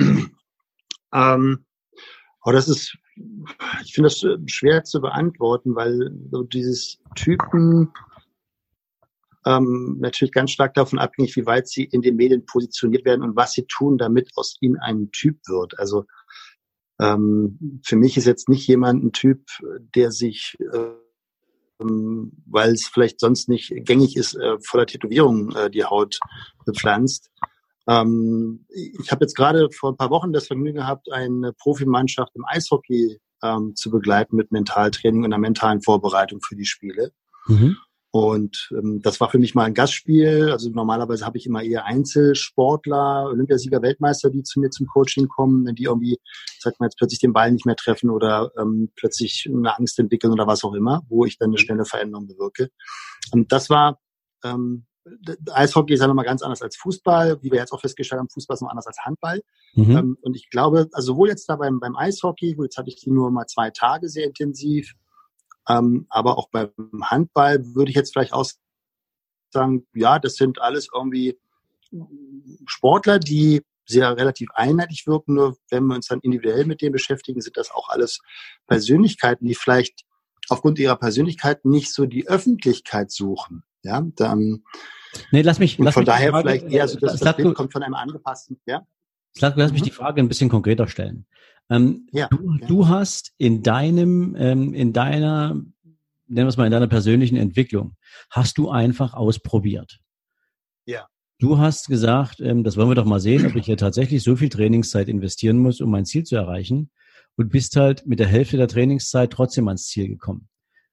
Ähm, 1.15 1.67
oh, 2.43 2.53
das 2.53 2.69
ist, 2.69 2.97
ich 3.85 3.93
finde 3.95 4.09
das 4.09 4.25
schwer 4.47 4.83
zu 4.83 5.01
beantworten, 5.03 5.75
weil 5.75 6.11
so 6.31 6.43
dieses 6.43 6.99
Typen 7.15 7.93
ähm, 9.45 9.99
natürlich 10.01 10.33
ganz 10.33 10.53
stark 10.53 10.75
davon 10.75 10.99
abhängig, 10.99 11.37
wie 11.37 11.47
weit 11.47 11.69
sie 11.69 11.85
in 11.85 12.03
den 12.03 12.17
Medien 12.17 12.47
positioniert 12.47 13.05
werden 13.05 13.23
und 13.23 13.37
was 13.37 13.53
sie 13.53 13.67
tun, 13.67 13.99
damit 13.99 14.31
aus 14.37 14.57
ihnen 14.61 14.79
ein 14.79 15.11
Typ 15.11 15.39
wird. 15.47 15.79
Also 15.79 16.05
ähm, 17.01 17.81
für 17.85 17.97
mich 17.97 18.17
ist 18.17 18.27
jetzt 18.27 18.49
nicht 18.49 18.67
jemand 18.69 19.05
ein 19.05 19.13
Typ, 19.13 19.45
der 19.95 20.13
sich, 20.13 20.57
ähm, 21.81 22.33
weil 22.47 22.73
es 22.73 22.87
vielleicht 22.87 23.19
sonst 23.19 23.49
nicht 23.49 23.73
gängig 23.85 24.17
ist, 24.17 24.35
äh, 24.35 24.59
voller 24.65 24.87
Tätowierungen 24.87 25.55
äh, 25.57 25.71
die 25.71 25.85
Haut 25.85 26.21
bepflanzt. 26.65 27.31
Ähm, 27.89 28.67
ich 28.69 29.11
habe 29.11 29.25
jetzt 29.25 29.35
gerade 29.35 29.71
vor 29.71 29.93
ein 29.93 29.97
paar 29.97 30.11
Wochen 30.11 30.33
das 30.33 30.47
Vergnügen 30.47 30.79
gehabt, 30.79 31.11
eine 31.12 31.53
Profimannschaft 31.53 32.33
im 32.35 32.45
Eishockey 32.45 33.19
ähm, 33.43 33.75
zu 33.75 33.91
begleiten 33.91 34.37
mit 34.37 34.53
Mentaltraining 34.53 35.25
und 35.25 35.33
einer 35.33 35.39
mentalen 35.39 35.83
Vorbereitung 35.83 36.41
für 36.41 36.57
die 36.57 36.67
Spiele. 36.67 37.12
Mhm. 37.47 37.77
Und 38.15 38.71
ähm, 38.73 39.01
das 39.01 39.21
war 39.21 39.31
für 39.31 39.39
mich 39.39 39.55
mal 39.55 39.65
ein 39.65 39.73
Gastspiel. 39.73 40.51
Also 40.51 40.69
normalerweise 40.69 41.25
habe 41.25 41.39
ich 41.39 41.47
immer 41.47 41.62
eher 41.62 41.87
Einzelsportler, 41.87 43.25
Olympiasieger, 43.25 43.81
Weltmeister, 43.81 44.29
die 44.29 44.43
zu 44.43 44.61
mir 44.61 44.69
zum 44.69 44.87
Coaching 44.87 45.29
kommen, 45.29 45.65
wenn 45.65 45.75
die 45.75 45.85
irgendwie, 45.85 46.19
sag 46.59 46.79
mal, 46.79 46.87
jetzt 46.87 46.99
plötzlich 46.99 47.21
den 47.21 47.33
Ball 47.33 47.51
nicht 47.51 47.65
mehr 47.65 47.75
treffen 47.75 48.11
oder 48.11 48.53
ähm, 48.59 48.91
plötzlich 48.97 49.49
eine 49.51 49.77
Angst 49.79 49.99
entwickeln 49.99 50.31
oder 50.31 50.47
was 50.47 50.62
auch 50.62 50.75
immer, 50.75 51.01
wo 51.09 51.25
ich 51.25 51.39
dann 51.39 51.51
eine 51.51 51.59
schnelle 51.59 51.87
Veränderung 51.87 52.27
bewirke. 52.27 52.69
Und 53.33 53.51
das 53.51 53.71
war 53.71 53.99
ähm, 54.45 54.85
Eishockey 55.53 55.95
ist 55.95 56.01
ja 56.01 56.07
nochmal 56.07 56.25
ganz 56.25 56.43
anders 56.43 56.63
als 56.63 56.77
Fußball, 56.77 57.43
wie 57.43 57.51
wir 57.51 57.59
jetzt 57.59 57.73
auch 57.73 57.81
festgestellt 57.81 58.21
haben, 58.21 58.29
Fußball 58.29 58.55
ist 58.55 58.63
noch 58.63 58.71
anders 58.71 58.87
als 58.87 58.99
Handball. 59.05 59.43
Mhm. 59.75 59.97
Ähm, 59.97 60.19
und 60.23 60.37
ich 60.37 60.49
glaube, 60.51 60.89
also 60.93 61.13
sowohl 61.13 61.29
jetzt 61.29 61.49
da 61.49 61.57
beim, 61.57 61.81
beim 61.81 61.97
Eishockey, 61.97 62.57
wo 62.57 62.63
jetzt 62.63 62.77
hatte 62.77 62.89
ich 62.89 62.97
die 62.97 63.11
nur 63.11 63.31
mal 63.31 63.47
zwei 63.47 63.71
Tage 63.71 64.09
sehr 64.09 64.27
intensiv, 64.27 64.95
ähm, 65.69 66.07
aber 66.09 66.39
auch 66.39 66.49
beim 66.51 66.73
Handball 67.03 67.65
würde 67.75 67.91
ich 67.91 67.97
jetzt 67.97 68.13
vielleicht 68.13 68.33
auch 68.33 68.49
sagen, 69.51 69.87
ja, 69.95 70.19
das 70.19 70.35
sind 70.35 70.61
alles 70.61 70.89
irgendwie 70.93 71.39
Sportler, 72.67 73.19
die 73.19 73.63
sehr 73.87 74.17
relativ 74.17 74.49
einheitlich 74.55 75.07
wirken. 75.07 75.35
Nur 75.35 75.57
wenn 75.71 75.85
wir 75.85 75.97
uns 75.97 76.07
dann 76.07 76.21
individuell 76.21 76.65
mit 76.65 76.81
denen 76.81 76.93
beschäftigen, 76.93 77.41
sind 77.41 77.57
das 77.57 77.71
auch 77.71 77.89
alles 77.89 78.21
Persönlichkeiten, 78.67 79.47
die 79.47 79.55
vielleicht 79.55 80.05
aufgrund 80.49 80.79
ihrer 80.79 80.97
Persönlichkeit 80.97 81.65
nicht 81.65 81.93
so 81.93 82.07
die 82.07 82.29
Öffentlichkeit 82.29 83.11
suchen. 83.11 83.65
Ja, 83.83 84.03
dann, 84.17 84.62
nee, 85.31 85.43
lass 85.43 85.59
mich, 85.59 85.79
lass 85.79 85.95
von 85.95 86.03
mich 86.03 86.07
daher 86.07 86.31
Frage, 86.31 86.49
vielleicht 86.49 86.73
eher 86.73 86.89
so, 86.89 86.99
dass 86.99 87.19
das 87.19 87.37
Bild 87.37 87.55
kommt 87.55 87.73
von 87.73 87.83
einem 87.83 87.95
angepassten, 87.95 88.61
ja. 88.67 88.87
Lass, 89.41 89.55
lass 89.57 89.73
mich 89.73 89.83
mhm. 89.83 89.87
die 89.87 89.91
Frage 89.91 90.21
ein 90.21 90.29
bisschen 90.29 90.49
konkreter 90.49 90.87
stellen. 90.89 91.27
Ähm, 91.71 92.07
ja, 92.12 92.29
du, 92.29 92.57
ja. 92.61 92.67
du, 92.67 92.89
hast 92.89 93.33
in 93.39 93.62
deinem, 93.62 94.37
ähm, 94.39 94.75
in 94.75 94.93
deiner, 94.93 95.55
nennen 95.55 95.67
wir 96.27 96.47
es 96.47 96.57
mal, 96.57 96.67
in 96.67 96.73
deiner 96.73 96.87
persönlichen 96.87 97.37
Entwicklung, 97.37 97.97
hast 98.31 98.59
du 98.59 98.71
einfach 98.71 99.15
ausprobiert. 99.15 100.01
Ja. 100.87 101.07
Du 101.39 101.59
hast 101.59 101.89
gesagt, 101.89 102.41
ähm, 102.41 102.62
das 102.62 102.77
wollen 102.77 102.91
wir 102.91 102.95
doch 102.95 103.05
mal 103.05 103.21
sehen, 103.21 103.47
ob 103.47 103.57
ich 103.57 103.67
hier 103.67 103.77
tatsächlich 103.77 104.23
so 104.23 104.37
viel 104.37 104.49
Trainingszeit 104.49 105.09
investieren 105.09 105.59
muss, 105.59 105.81
um 105.81 105.91
mein 105.91 106.05
Ziel 106.05 106.25
zu 106.25 106.37
erreichen. 106.37 106.91
Und 107.37 107.49
bist 107.49 107.77
halt 107.77 108.07
mit 108.07 108.19
der 108.19 108.27
Hälfte 108.27 108.59
der 108.59 108.69
Trainingszeit 108.69 109.33
trotzdem 109.33 109.67
ans 109.67 109.87
Ziel 109.87 110.07
gekommen. 110.07 110.49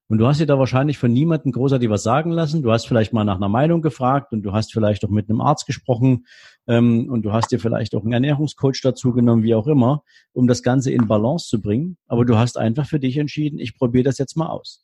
Und 0.09 0.17
du 0.17 0.25
hast 0.25 0.39
dir 0.39 0.47
da 0.47 0.57
wahrscheinlich 0.57 0.97
von 0.97 1.13
niemandem 1.13 1.51
großartig 1.51 1.87
was 1.89 2.01
sagen 2.01 2.31
lassen. 2.31 2.63
Du 2.63 2.71
hast 2.71 2.87
vielleicht 2.87 3.13
mal 3.13 3.23
nach 3.23 3.35
einer 3.35 3.47
Meinung 3.47 3.83
gefragt 3.83 4.33
und 4.33 4.41
du 4.41 4.53
hast 4.53 4.73
vielleicht 4.73 5.05
auch 5.05 5.09
mit 5.09 5.29
einem 5.29 5.39
Arzt 5.39 5.67
gesprochen 5.67 6.25
ähm, 6.67 7.07
und 7.09 7.21
du 7.21 7.31
hast 7.31 7.51
dir 7.51 7.59
vielleicht 7.59 7.93
auch 7.93 8.01
einen 8.03 8.13
Ernährungscoach 8.13 8.81
dazu 8.81 9.13
genommen, 9.13 9.43
wie 9.43 9.53
auch 9.53 9.67
immer, 9.67 10.03
um 10.33 10.47
das 10.47 10.63
Ganze 10.63 10.91
in 10.91 11.07
Balance 11.07 11.47
zu 11.47 11.61
bringen. 11.61 11.97
Aber 12.07 12.25
du 12.25 12.37
hast 12.37 12.57
einfach 12.57 12.87
für 12.87 12.99
dich 12.99 13.17
entschieden, 13.17 13.59
ich 13.59 13.77
probiere 13.77 14.05
das 14.05 14.17
jetzt 14.17 14.35
mal 14.35 14.47
aus. 14.47 14.83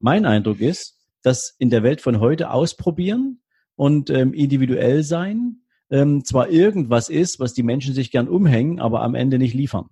Mein 0.00 0.26
Eindruck 0.26 0.60
ist, 0.60 0.98
dass 1.22 1.56
in 1.58 1.70
der 1.70 1.82
Welt 1.82 2.02
von 2.02 2.20
heute 2.20 2.50
ausprobieren 2.50 3.40
und 3.74 4.10
ähm, 4.10 4.34
individuell 4.34 5.02
sein 5.02 5.62
ähm, 5.90 6.24
zwar 6.24 6.50
irgendwas 6.50 7.08
ist, 7.08 7.40
was 7.40 7.54
die 7.54 7.62
Menschen 7.62 7.94
sich 7.94 8.10
gern 8.10 8.28
umhängen, 8.28 8.80
aber 8.80 9.00
am 9.00 9.14
Ende 9.14 9.38
nicht 9.38 9.54
liefern. 9.54 9.88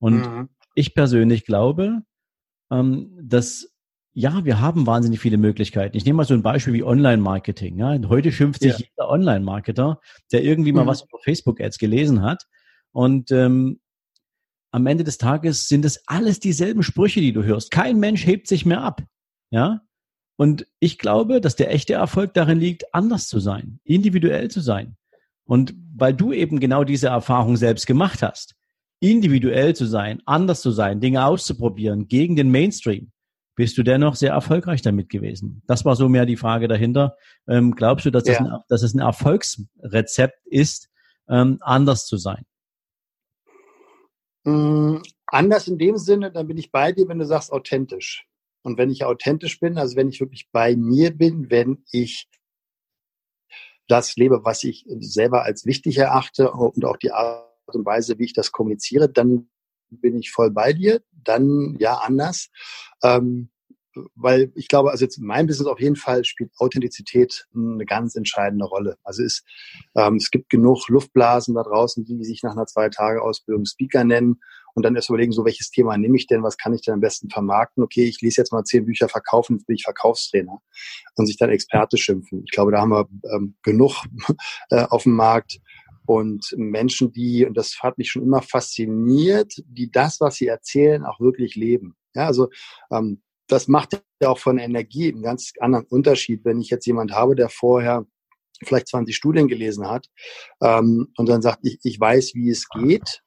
Und 0.00 0.16
mhm. 0.16 0.48
ich 0.74 0.94
persönlich 0.94 1.44
glaube, 1.46 2.02
ähm, 2.72 3.16
dass 3.22 3.73
ja, 4.14 4.44
wir 4.44 4.60
haben 4.60 4.86
wahnsinnig 4.86 5.18
viele 5.18 5.38
Möglichkeiten. 5.38 5.96
Ich 5.96 6.04
nehme 6.04 6.18
mal 6.18 6.24
so 6.24 6.34
ein 6.34 6.42
Beispiel 6.42 6.72
wie 6.72 6.84
Online-Marketing. 6.84 7.78
Ja. 7.78 7.98
Heute 8.08 8.30
schimpft 8.30 8.62
sich 8.62 8.78
ja. 8.78 8.78
jeder 8.78 9.10
Online-Marketer, 9.10 10.00
der 10.32 10.44
irgendwie 10.44 10.72
mal 10.72 10.84
mhm. 10.84 10.88
was 10.88 11.02
über 11.02 11.18
Facebook-Ads 11.18 11.78
gelesen 11.78 12.22
hat. 12.22 12.46
Und 12.92 13.32
ähm, 13.32 13.80
am 14.70 14.86
Ende 14.86 15.02
des 15.02 15.18
Tages 15.18 15.66
sind 15.66 15.84
es 15.84 16.06
alles 16.06 16.38
dieselben 16.38 16.84
Sprüche, 16.84 17.20
die 17.20 17.32
du 17.32 17.42
hörst. 17.42 17.72
Kein 17.72 17.98
Mensch 17.98 18.24
hebt 18.24 18.46
sich 18.46 18.64
mehr 18.64 18.82
ab. 18.82 19.02
Ja. 19.50 19.80
Und 20.36 20.66
ich 20.78 20.98
glaube, 20.98 21.40
dass 21.40 21.56
der 21.56 21.72
echte 21.72 21.94
Erfolg 21.94 22.34
darin 22.34 22.60
liegt, 22.60 22.94
anders 22.94 23.26
zu 23.26 23.40
sein, 23.40 23.80
individuell 23.84 24.48
zu 24.48 24.60
sein. 24.60 24.96
Und 25.44 25.74
weil 25.94 26.14
du 26.14 26.32
eben 26.32 26.60
genau 26.60 26.84
diese 26.84 27.08
Erfahrung 27.08 27.56
selbst 27.56 27.86
gemacht 27.86 28.22
hast, 28.22 28.54
individuell 29.00 29.74
zu 29.74 29.86
sein, 29.86 30.22
anders 30.24 30.60
zu 30.60 30.70
sein, 30.70 31.00
Dinge 31.00 31.24
auszuprobieren 31.24 32.08
gegen 32.08 32.36
den 32.36 32.50
Mainstream, 32.50 33.12
bist 33.54 33.78
du 33.78 33.82
dennoch 33.82 34.16
sehr 34.16 34.32
erfolgreich 34.32 34.82
damit 34.82 35.08
gewesen. 35.08 35.62
Das 35.66 35.84
war 35.84 35.96
so 35.96 36.08
mehr 36.08 36.26
die 36.26 36.36
Frage 36.36 36.68
dahinter. 36.68 37.16
Ähm, 37.46 37.74
glaubst 37.74 38.06
du, 38.06 38.10
dass, 38.10 38.26
ja. 38.26 38.34
das 38.34 38.40
ein, 38.40 38.58
dass 38.68 38.82
es 38.82 38.94
ein 38.94 39.00
Erfolgsrezept 39.00 40.46
ist, 40.46 40.90
ähm, 41.28 41.58
anders 41.60 42.06
zu 42.06 42.16
sein? 42.16 42.44
Mm, 44.44 44.98
anders 45.26 45.68
in 45.68 45.78
dem 45.78 45.96
Sinne, 45.96 46.32
dann 46.32 46.46
bin 46.46 46.58
ich 46.58 46.72
bei 46.72 46.92
dir, 46.92 47.08
wenn 47.08 47.18
du 47.18 47.26
sagst 47.26 47.52
authentisch. 47.52 48.26
Und 48.62 48.78
wenn 48.78 48.90
ich 48.90 49.04
authentisch 49.04 49.60
bin, 49.60 49.78
also 49.78 49.96
wenn 49.96 50.08
ich 50.08 50.20
wirklich 50.20 50.48
bei 50.50 50.74
mir 50.74 51.16
bin, 51.16 51.50
wenn 51.50 51.84
ich 51.92 52.28
das 53.88 54.16
lebe, 54.16 54.44
was 54.44 54.64
ich 54.64 54.86
selber 55.00 55.42
als 55.42 55.66
wichtig 55.66 55.98
erachte 55.98 56.50
und 56.50 56.84
auch 56.84 56.96
die 56.96 57.12
Art 57.12 57.44
und 57.66 57.84
Weise, 57.84 58.18
wie 58.18 58.24
ich 58.24 58.32
das 58.32 58.52
kommuniziere, 58.52 59.10
dann 59.10 59.50
bin 59.90 60.16
ich 60.16 60.30
voll 60.30 60.50
bei 60.50 60.72
dir. 60.72 61.02
Dann 61.24 61.76
ja 61.78 61.94
anders. 61.96 62.48
Ähm, 63.02 63.50
weil 64.14 64.52
ich 64.54 64.68
glaube, 64.68 64.90
also 64.90 65.04
jetzt 65.04 65.18
in 65.18 65.26
meinem 65.26 65.46
Business 65.46 65.68
auf 65.68 65.80
jeden 65.80 65.96
Fall 65.96 66.24
spielt 66.24 66.50
Authentizität 66.58 67.46
eine 67.54 67.84
ganz 67.86 68.16
entscheidende 68.16 68.64
Rolle. 68.64 68.96
Also 69.04 69.22
ist, 69.22 69.44
ähm, 69.96 70.16
es 70.16 70.30
gibt 70.30 70.50
genug 70.50 70.88
Luftblasen 70.88 71.54
da 71.54 71.62
draußen, 71.62 72.04
die 72.04 72.24
sich 72.24 72.42
nach 72.42 72.52
einer 72.52 72.66
zwei 72.66 72.88
Tage 72.88 73.22
Ausbildung 73.22 73.64
Speaker 73.64 74.04
nennen 74.04 74.40
und 74.74 74.82
dann 74.82 74.96
erst 74.96 75.08
überlegen, 75.08 75.32
so 75.32 75.44
welches 75.44 75.70
Thema 75.70 75.96
nehme 75.96 76.16
ich 76.16 76.26
denn, 76.26 76.42
was 76.42 76.56
kann 76.56 76.74
ich 76.74 76.82
denn 76.82 76.94
am 76.94 77.00
besten 77.00 77.30
vermarkten? 77.30 77.84
Okay, 77.84 78.04
ich 78.04 78.20
lese 78.20 78.40
jetzt 78.40 78.52
mal 78.52 78.64
zehn 78.64 78.84
Bücher 78.84 79.08
verkaufen, 79.08 79.56
jetzt 79.56 79.66
bin 79.66 79.76
ich 79.76 79.84
Verkaufstrainer 79.84 80.60
und 81.14 81.26
sich 81.26 81.36
dann 81.36 81.50
Experte 81.50 81.96
schimpfen. 81.96 82.42
Ich 82.44 82.50
glaube, 82.50 82.72
da 82.72 82.80
haben 82.80 82.90
wir 82.90 83.08
ähm, 83.32 83.54
genug 83.62 84.04
äh, 84.70 84.84
auf 84.90 85.04
dem 85.04 85.14
Markt, 85.14 85.60
und 86.06 86.54
Menschen, 86.56 87.12
die, 87.12 87.44
und 87.46 87.56
das 87.56 87.78
hat 87.82 87.98
mich 87.98 88.10
schon 88.10 88.22
immer 88.22 88.42
fasziniert, 88.42 89.54
die 89.66 89.90
das, 89.90 90.20
was 90.20 90.36
sie 90.36 90.46
erzählen, 90.46 91.04
auch 91.04 91.20
wirklich 91.20 91.54
leben. 91.54 91.96
Ja, 92.14 92.26
also 92.26 92.48
ähm, 92.90 93.22
das 93.46 93.68
macht 93.68 94.02
ja 94.20 94.28
auch 94.28 94.38
von 94.38 94.58
Energie 94.58 95.12
einen 95.12 95.22
ganz 95.22 95.52
anderen 95.60 95.86
Unterschied, 95.86 96.44
wenn 96.44 96.60
ich 96.60 96.70
jetzt 96.70 96.86
jemand 96.86 97.12
habe, 97.12 97.34
der 97.34 97.48
vorher 97.48 98.06
vielleicht 98.62 98.88
20 98.88 99.14
Studien 99.14 99.48
gelesen 99.48 99.88
hat 99.88 100.08
ähm, 100.62 101.08
und 101.16 101.28
dann 101.28 101.42
sagt, 101.42 101.60
ich, 101.62 101.78
ich 101.82 101.98
weiß, 101.98 102.34
wie 102.34 102.50
es 102.50 102.68
geht, 102.68 103.22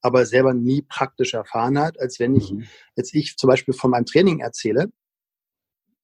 aber 0.00 0.26
selber 0.26 0.54
nie 0.54 0.82
praktisch 0.82 1.34
erfahren 1.34 1.78
hat, 1.78 1.98
als 2.00 2.18
wenn 2.20 2.36
ich 2.36 2.52
mhm. 2.52 2.64
jetzt 2.96 3.14
ich 3.14 3.36
zum 3.36 3.48
Beispiel 3.48 3.74
von 3.74 3.90
meinem 3.90 4.04
Training 4.04 4.40
erzähle 4.40 4.90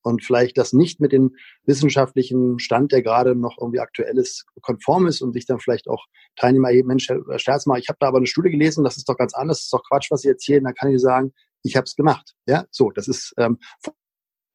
und 0.04 0.22
vielleicht 0.22 0.58
das 0.58 0.72
nicht 0.72 1.00
mit 1.00 1.12
dem 1.12 1.34
wissenschaftlichen 1.64 2.58
Stand, 2.58 2.92
der 2.92 3.02
gerade 3.02 3.34
noch 3.34 3.56
irgendwie 3.58 3.80
aktuell 3.80 4.18
ist, 4.18 4.44
konform 4.60 5.06
ist 5.06 5.22
und 5.22 5.32
sich 5.32 5.46
dann 5.46 5.58
vielleicht 5.58 5.88
auch 5.88 6.04
Teilnehmer 6.36 6.70
Mensch, 6.84 7.08
Sterz 7.36 7.66
mal, 7.66 7.78
ich 7.78 7.88
habe 7.88 7.96
da 8.00 8.08
aber 8.08 8.18
eine 8.18 8.26
Studie 8.26 8.50
gelesen, 8.50 8.84
das 8.84 8.98
ist 8.98 9.08
doch 9.08 9.16
ganz 9.16 9.34
anders, 9.34 9.58
das 9.58 9.64
ist 9.64 9.72
doch 9.72 9.82
Quatsch, 9.88 10.10
was 10.10 10.20
Sie 10.20 10.28
erzählen, 10.28 10.62
dann 10.62 10.74
kann 10.74 10.92
ich 10.92 11.00
sagen, 11.00 11.32
ich 11.62 11.76
habe 11.76 11.84
es 11.84 11.96
gemacht. 11.96 12.34
Ja, 12.46 12.66
so, 12.70 12.90
das 12.90 13.08
ist 13.08 13.32
ähm, 13.38 13.58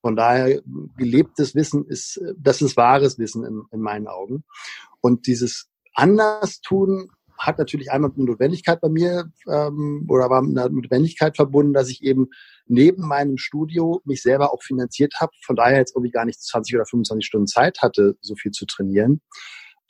von 0.02 0.16
daher 0.16 0.62
gelebtes 0.98 1.56
Wissen 1.56 1.86
ist, 1.86 2.22
das 2.38 2.62
ist 2.62 2.78
wahres 2.78 3.18
Wissen 3.18 3.44
in, 3.44 3.64
in 3.72 3.82
meinen 3.82 4.08
Augen. 4.08 4.46
Und 5.02 5.28
dieses 5.28 5.68
Anders 5.94 6.62
tun 6.62 7.10
hat 7.40 7.58
natürlich 7.58 7.92
einmal 7.92 8.12
eine 8.16 8.26
Notwendigkeit 8.26 8.82
bei 8.82 8.90
mir 8.90 9.32
ähm, 9.48 10.06
oder 10.10 10.30
war 10.30 10.42
mit 10.42 10.58
einer 10.58 10.70
Notwendigkeit 10.70 11.38
verbunden, 11.38 11.74
dass 11.74 11.90
ich 11.90 12.04
eben 12.04 12.28
neben 12.68 13.08
meinem 13.08 13.38
Studio 13.38 14.02
mich 14.04 14.22
selber 14.22 14.54
auch 14.54 14.62
finanziert 14.62 15.16
habe. 15.20 15.32
Von 15.46 15.56
daher 15.56 15.78
jetzt 15.78 15.96
irgendwie 15.96 16.12
gar 16.12 16.26
nicht 16.26 16.42
20 16.42 16.76
oder 16.76 16.86
25 16.86 17.26
Stunden 17.26 17.48
Zeit 17.48 17.82
hatte, 17.82 18.18
so 18.22 18.36
viel 18.36 18.52
zu 18.52 18.66
trainieren. 18.66 19.22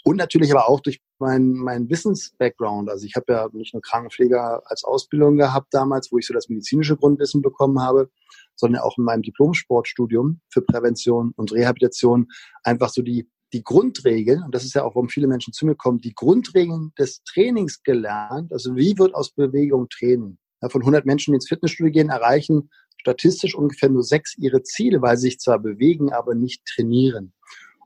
Und 0.03 0.18
natürlich 0.18 0.51
aber 0.51 0.70
auch 0.70 0.79
durch 0.79 1.01
meinen 1.20 1.53
mein 1.53 1.89
Wissens-Background. 1.89 2.89
Also 2.89 3.06
ich 3.06 3.15
habe 3.15 3.34
ja 3.34 3.50
nicht 3.51 3.74
nur 3.74 3.82
Krankenpfleger 3.82 4.62
als 4.65 4.84
Ausbildung 4.84 5.38
gehabt 5.38 5.74
damals, 5.74 6.12
wo 6.12 6.18
ich 6.18 6.27
so 6.27 6.34
das 6.34 6.48
medizinische 6.50 6.96
Grundwissen 6.96 7.41
bekommen 7.41 7.82
habe, 7.82 8.10
sondern 8.56 8.82
auch 8.82 8.98
in 8.98 9.03
meinem 9.03 9.24
Diplom-Sportstudium 9.24 10.39
für 10.50 10.62
Prävention 10.62 11.34
und 11.36 11.51
Rehabilitation 11.51 12.27
einfach 12.63 12.89
so 12.89 13.01
die 13.01 13.29
die 13.53 13.63
Grundregeln, 13.63 14.44
und 14.44 14.53
das 14.53 14.63
ist 14.63 14.75
ja 14.75 14.84
auch, 14.84 14.96
warum 14.96 15.10
viele 15.10 15.27
Menschen 15.27 15.53
zu 15.53 15.65
mir 15.65 15.75
kommen, 15.75 16.00
die 16.00 16.13
Grundregeln 16.13 16.94
des 16.98 17.24
Trainings 17.24 17.82
gelernt. 17.84 18.51
Also 18.51 18.75
wie 18.75 18.98
wird 18.98 19.15
aus 19.15 19.32
Bewegung 19.32 19.89
Training? 19.89 20.38
Ja, 20.62 20.70
von 20.70 20.82
100 20.82 21.06
Menschen, 21.06 21.32
die 21.32 21.36
ins 21.36 21.48
Fitnessstudio 21.48 21.91
gehen, 21.91 22.10
erreichen 22.10 22.70
statistisch 23.00 23.56
ungefähr 23.56 23.89
nur 23.89 24.03
sechs 24.03 24.38
ihre 24.38 24.62
Ziele, 24.62 25.01
weil 25.01 25.18
sie 25.18 25.29
sich 25.29 25.39
zwar 25.39 25.60
bewegen, 25.60 26.12
aber 26.12 26.36
nicht 26.36 26.65
trainieren. 26.65 27.34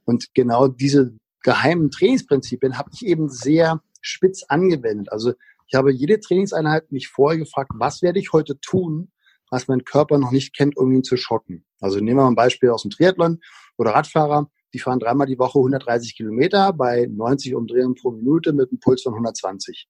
Und 0.06 0.34
genau 0.34 0.68
diese 0.68 1.16
geheimen 1.44 1.92
Trainingsprinzipien 1.92 2.78
habe 2.78 2.90
ich 2.94 3.06
eben 3.06 3.30
sehr 3.30 3.82
spitz 4.02 4.44
angewendet. 4.44 5.12
Also 5.12 5.34
ich 5.68 5.76
habe 5.76 5.92
jede 5.92 6.20
Trainingseinheit 6.20 6.92
mich 6.92 7.08
vorher 7.08 7.38
gefragt, 7.38 7.72
was 7.76 8.02
werde 8.02 8.20
ich 8.20 8.34
heute 8.34 8.60
tun, 8.60 9.12
was 9.50 9.68
mein 9.68 9.84
Körper 9.86 10.18
noch 10.18 10.32
nicht 10.32 10.56
kennt, 10.56 10.78
um 10.78 10.92
ihn 10.92 11.04
zu 11.04 11.16
schocken. 11.16 11.64
Also 11.80 12.00
nehmen 12.00 12.18
wir 12.18 12.24
mal 12.24 12.30
ein 12.30 12.36
Beispiel 12.36 12.70
aus 12.70 12.82
dem 12.82 12.92
Triathlon 12.92 13.40
oder 13.78 13.92
Radfahrer. 13.92 14.50
Die 14.74 14.80
fahren 14.80 15.00
dreimal 15.00 15.28
die 15.28 15.40
Woche 15.40 15.60
130 15.60 16.16
Kilometer 16.16 16.74
bei 16.74 17.08
90 17.10 17.56
Umdrehungen 17.56 17.96
pro 17.96 18.12
Minute 18.12 18.54
mit 18.54 18.70
einem 18.70 18.80
Puls 18.80 19.04
von 19.04 19.14
120. 19.14 19.88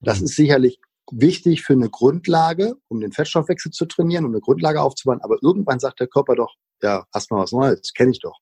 Das 0.00 0.20
mhm. 0.20 0.24
ist 0.24 0.36
sicherlich 0.36 0.80
wichtig 1.10 1.62
für 1.62 1.74
eine 1.74 1.90
Grundlage, 1.90 2.74
um 2.88 3.00
den 3.00 3.12
Fettstoffwechsel 3.12 3.70
zu 3.70 3.86
trainieren, 3.86 4.24
um 4.24 4.32
eine 4.32 4.40
Grundlage 4.40 4.80
aufzubauen. 4.80 5.20
Aber 5.22 5.36
irgendwann 5.42 5.78
sagt 5.78 6.00
der 6.00 6.08
Körper 6.08 6.34
doch, 6.34 6.54
ja, 6.82 7.04
hast 7.12 7.30
mal 7.30 7.38
was 7.42 7.52
Neues, 7.52 7.92
kenne 7.94 8.10
ich 8.10 8.20
doch. 8.20 8.38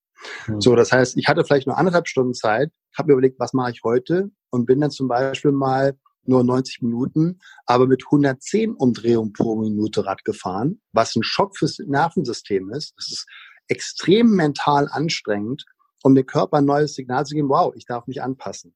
Mhm. 0.47 0.61
So, 0.61 0.77
das 0.77 0.93
heißt, 0.93 1.17
ich 1.17 1.29
hatte 1.29 1.45
vielleicht 1.45 1.67
nur 1.67 1.77
anderthalb 1.77 2.09
Stunden 2.09 2.35
Zeit, 2.35 2.71
habe 2.97 3.09
mir 3.09 3.13
überlegt, 3.15 3.41
was 3.41 3.53
mache 3.53 3.73
ich 3.73 3.81
heute 3.85 4.31
und 4.51 4.67
bin 4.67 4.81
dann 4.81 4.91
zum 4.91 5.09
Beispiel 5.09 5.53
mal 5.53 5.99
nur 6.25 6.45
90 6.45 6.83
Minuten, 6.83 7.41
aber 7.67 7.87
mit 7.89 8.05
110 8.05 8.75
Umdrehungen 8.75 9.33
pro 9.33 9.57
Minute 9.57 10.07
Rad 10.07 10.25
gefahren, 10.25 10.81
was 10.93 11.17
ein 11.17 11.25
Schock 11.25 11.57
fürs 11.57 11.79
Nervensystem 11.81 12.71
ist. 12.71 12.95
Das 12.97 13.11
ist 13.11 13.27
extrem 13.67 14.31
mental 14.31 14.89
anstrengend 14.91 15.65
um 16.03 16.15
dem 16.15 16.27
Körper 16.27 16.59
ein 16.59 16.65
neues 16.65 16.95
Signal 16.95 17.27
zu 17.27 17.35
geben, 17.35 17.49
wow, 17.49 17.73
ich 17.77 17.87
darf 17.87 18.07
mich 18.07 18.23
anpassen. 18.23 18.75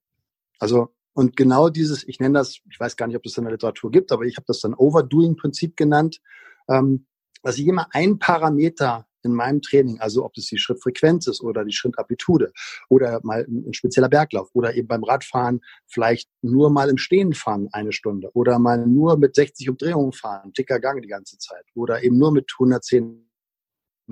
Also, 0.58 0.94
und 1.12 1.36
genau 1.36 1.68
dieses, 1.68 2.06
ich 2.06 2.20
nenne 2.20 2.38
das, 2.38 2.58
ich 2.70 2.78
weiß 2.78 2.96
gar 2.96 3.06
nicht, 3.06 3.16
ob 3.16 3.22
das 3.22 3.36
in 3.36 3.44
der 3.44 3.52
Literatur 3.52 3.90
gibt, 3.90 4.12
aber 4.12 4.24
ich 4.24 4.36
habe 4.36 4.46
das 4.46 4.60
dann 4.60 4.74
Overdoing-Prinzip 4.74 5.76
genannt, 5.76 6.20
ähm, 6.68 7.06
dass 7.42 7.58
ich 7.58 7.66
immer 7.66 7.86
ein 7.92 8.18
Parameter 8.18 9.06
in 9.26 9.34
meinem 9.34 9.60
Training, 9.60 10.00
also 10.00 10.24
ob 10.24 10.34
das 10.34 10.46
die 10.46 10.58
Schrittfrequenz 10.58 11.26
ist 11.26 11.42
oder 11.42 11.64
die 11.64 11.72
Schrittamplitude 11.72 12.52
oder 12.88 13.20
mal 13.22 13.44
ein, 13.48 13.72
spezieller 13.72 14.08
Berglauf 14.08 14.48
oder 14.54 14.74
eben 14.74 14.88
beim 14.88 15.04
Radfahren 15.04 15.60
vielleicht 15.86 16.30
nur 16.42 16.70
mal 16.70 16.88
im 16.88 16.96
Stehen 16.96 17.34
fahren 17.34 17.68
eine 17.72 17.92
Stunde 17.92 18.30
oder 18.34 18.58
mal 18.58 18.86
nur 18.86 19.18
mit 19.18 19.34
60 19.34 19.68
Umdrehungen 19.68 20.12
fahren, 20.12 20.52
dicker 20.52 20.80
Gang 20.80 21.02
die 21.02 21.08
ganze 21.08 21.38
Zeit 21.38 21.64
oder 21.74 22.02
eben 22.02 22.16
nur 22.16 22.32
mit 22.32 22.50
110 22.54 23.25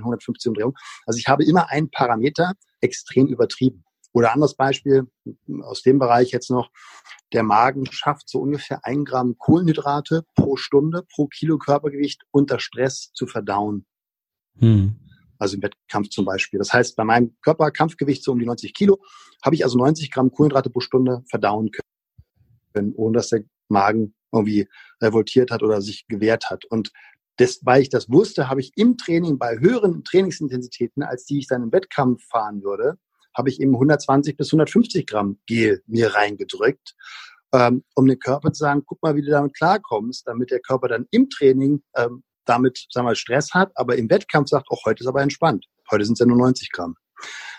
115 0.02 0.50
Umdrehungen. 0.50 0.76
Also 1.06 1.18
ich 1.18 1.28
habe 1.28 1.44
immer 1.44 1.70
einen 1.70 1.90
Parameter 1.90 2.54
extrem 2.80 3.26
übertrieben. 3.26 3.84
Oder 4.12 4.32
anderes 4.32 4.54
Beispiel 4.54 5.08
aus 5.62 5.82
dem 5.82 5.98
Bereich 5.98 6.30
jetzt 6.30 6.48
noch, 6.48 6.70
der 7.32 7.42
Magen 7.42 7.84
schafft 7.90 8.28
so 8.28 8.40
ungefähr 8.40 8.84
ein 8.84 9.04
Gramm 9.04 9.36
Kohlenhydrate 9.38 10.24
pro 10.36 10.56
Stunde, 10.56 11.04
pro 11.12 11.26
Kilo 11.26 11.58
Körpergewicht 11.58 12.22
unter 12.30 12.60
Stress 12.60 13.10
zu 13.12 13.26
verdauen. 13.26 13.86
Hm. 14.58 14.94
Also 15.38 15.56
im 15.56 15.62
Wettkampf 15.62 16.10
zum 16.10 16.24
Beispiel. 16.24 16.58
Das 16.58 16.72
heißt, 16.72 16.94
bei 16.94 17.02
meinem 17.02 17.36
Körperkampfgewicht 17.42 18.22
so 18.22 18.30
um 18.30 18.38
die 18.38 18.46
90 18.46 18.72
Kilo 18.72 19.02
habe 19.42 19.56
ich 19.56 19.64
also 19.64 19.76
90 19.78 20.12
Gramm 20.12 20.30
Kohlenhydrate 20.30 20.70
pro 20.70 20.78
Stunde 20.78 21.24
verdauen 21.28 21.72
können, 22.72 22.94
ohne 22.94 23.16
dass 23.16 23.30
der 23.30 23.42
Magen 23.68 24.14
irgendwie 24.32 24.68
revoltiert 25.02 25.50
hat 25.50 25.64
oder 25.64 25.82
sich 25.82 26.06
gewehrt 26.06 26.50
hat. 26.50 26.64
Und 26.66 26.92
das, 27.36 27.60
weil 27.62 27.82
ich 27.82 27.88
das 27.88 28.10
wusste, 28.10 28.48
habe 28.48 28.60
ich 28.60 28.72
im 28.76 28.96
Training 28.96 29.38
bei 29.38 29.58
höheren 29.58 30.04
Trainingsintensitäten, 30.04 31.02
als 31.02 31.24
die 31.24 31.38
ich 31.38 31.48
dann 31.48 31.62
im 31.62 31.72
Wettkampf 31.72 32.22
fahren 32.28 32.62
würde, 32.62 32.98
habe 33.36 33.48
ich 33.48 33.60
eben 33.60 33.74
120 33.74 34.36
bis 34.36 34.48
150 34.48 35.06
Gramm 35.06 35.38
Gel 35.46 35.82
mir 35.86 36.14
reingedrückt, 36.14 36.94
ähm, 37.52 37.82
um 37.94 38.06
den 38.06 38.18
Körper 38.18 38.52
zu 38.52 38.60
sagen, 38.60 38.84
guck 38.86 39.02
mal, 39.02 39.16
wie 39.16 39.22
du 39.22 39.30
damit 39.30 39.54
klarkommst, 39.54 40.26
damit 40.26 40.50
der 40.50 40.60
Körper 40.60 40.88
dann 40.88 41.06
im 41.10 41.28
Training 41.28 41.82
ähm, 41.96 42.22
damit, 42.44 42.86
sagen 42.90 43.06
wir, 43.06 43.14
Stress 43.14 43.52
hat, 43.52 43.72
aber 43.74 43.96
im 43.96 44.10
Wettkampf 44.10 44.50
sagt, 44.50 44.70
auch 44.70 44.84
heute 44.84 45.02
ist 45.02 45.08
aber 45.08 45.22
entspannt. 45.22 45.66
Heute 45.90 46.04
sind 46.04 46.14
es 46.14 46.20
ja 46.20 46.26
nur 46.26 46.36
90 46.36 46.70
Gramm. 46.70 46.94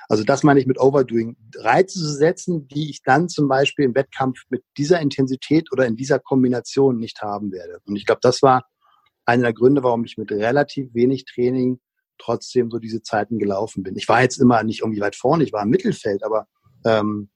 Also 0.07 0.23
das 0.23 0.43
meine 0.43 0.59
ich 0.59 0.67
mit 0.67 0.79
Overdoing. 0.79 1.35
Reize 1.55 1.99
zu 1.99 2.13
setzen, 2.13 2.67
die 2.67 2.89
ich 2.89 3.01
dann 3.01 3.27
zum 3.27 3.47
Beispiel 3.47 3.85
im 3.85 3.95
Wettkampf 3.95 4.43
mit 4.49 4.63
dieser 4.77 4.99
Intensität 4.99 5.71
oder 5.71 5.85
in 5.87 5.95
dieser 5.95 6.19
Kombination 6.19 6.97
nicht 6.97 7.21
haben 7.21 7.51
werde. 7.51 7.79
Und 7.85 7.95
ich 7.95 8.05
glaube, 8.05 8.19
das 8.21 8.41
war 8.43 8.65
einer 9.25 9.43
der 9.43 9.53
Gründe, 9.53 9.83
warum 9.83 10.05
ich 10.05 10.17
mit 10.17 10.31
relativ 10.31 10.93
wenig 10.93 11.25
Training 11.25 11.79
trotzdem 12.17 12.71
so 12.71 12.79
diese 12.79 13.01
Zeiten 13.01 13.39
gelaufen 13.39 13.83
bin. 13.83 13.95
Ich 13.95 14.07
war 14.07 14.21
jetzt 14.21 14.37
immer 14.37 14.63
nicht 14.63 14.81
irgendwie 14.81 15.01
weit 15.01 15.15
vorne, 15.15 15.43
ich 15.43 15.53
war 15.53 15.63
im 15.63 15.69
Mittelfeld, 15.69 16.23
aber 16.23 16.47
ähm, 16.85 17.29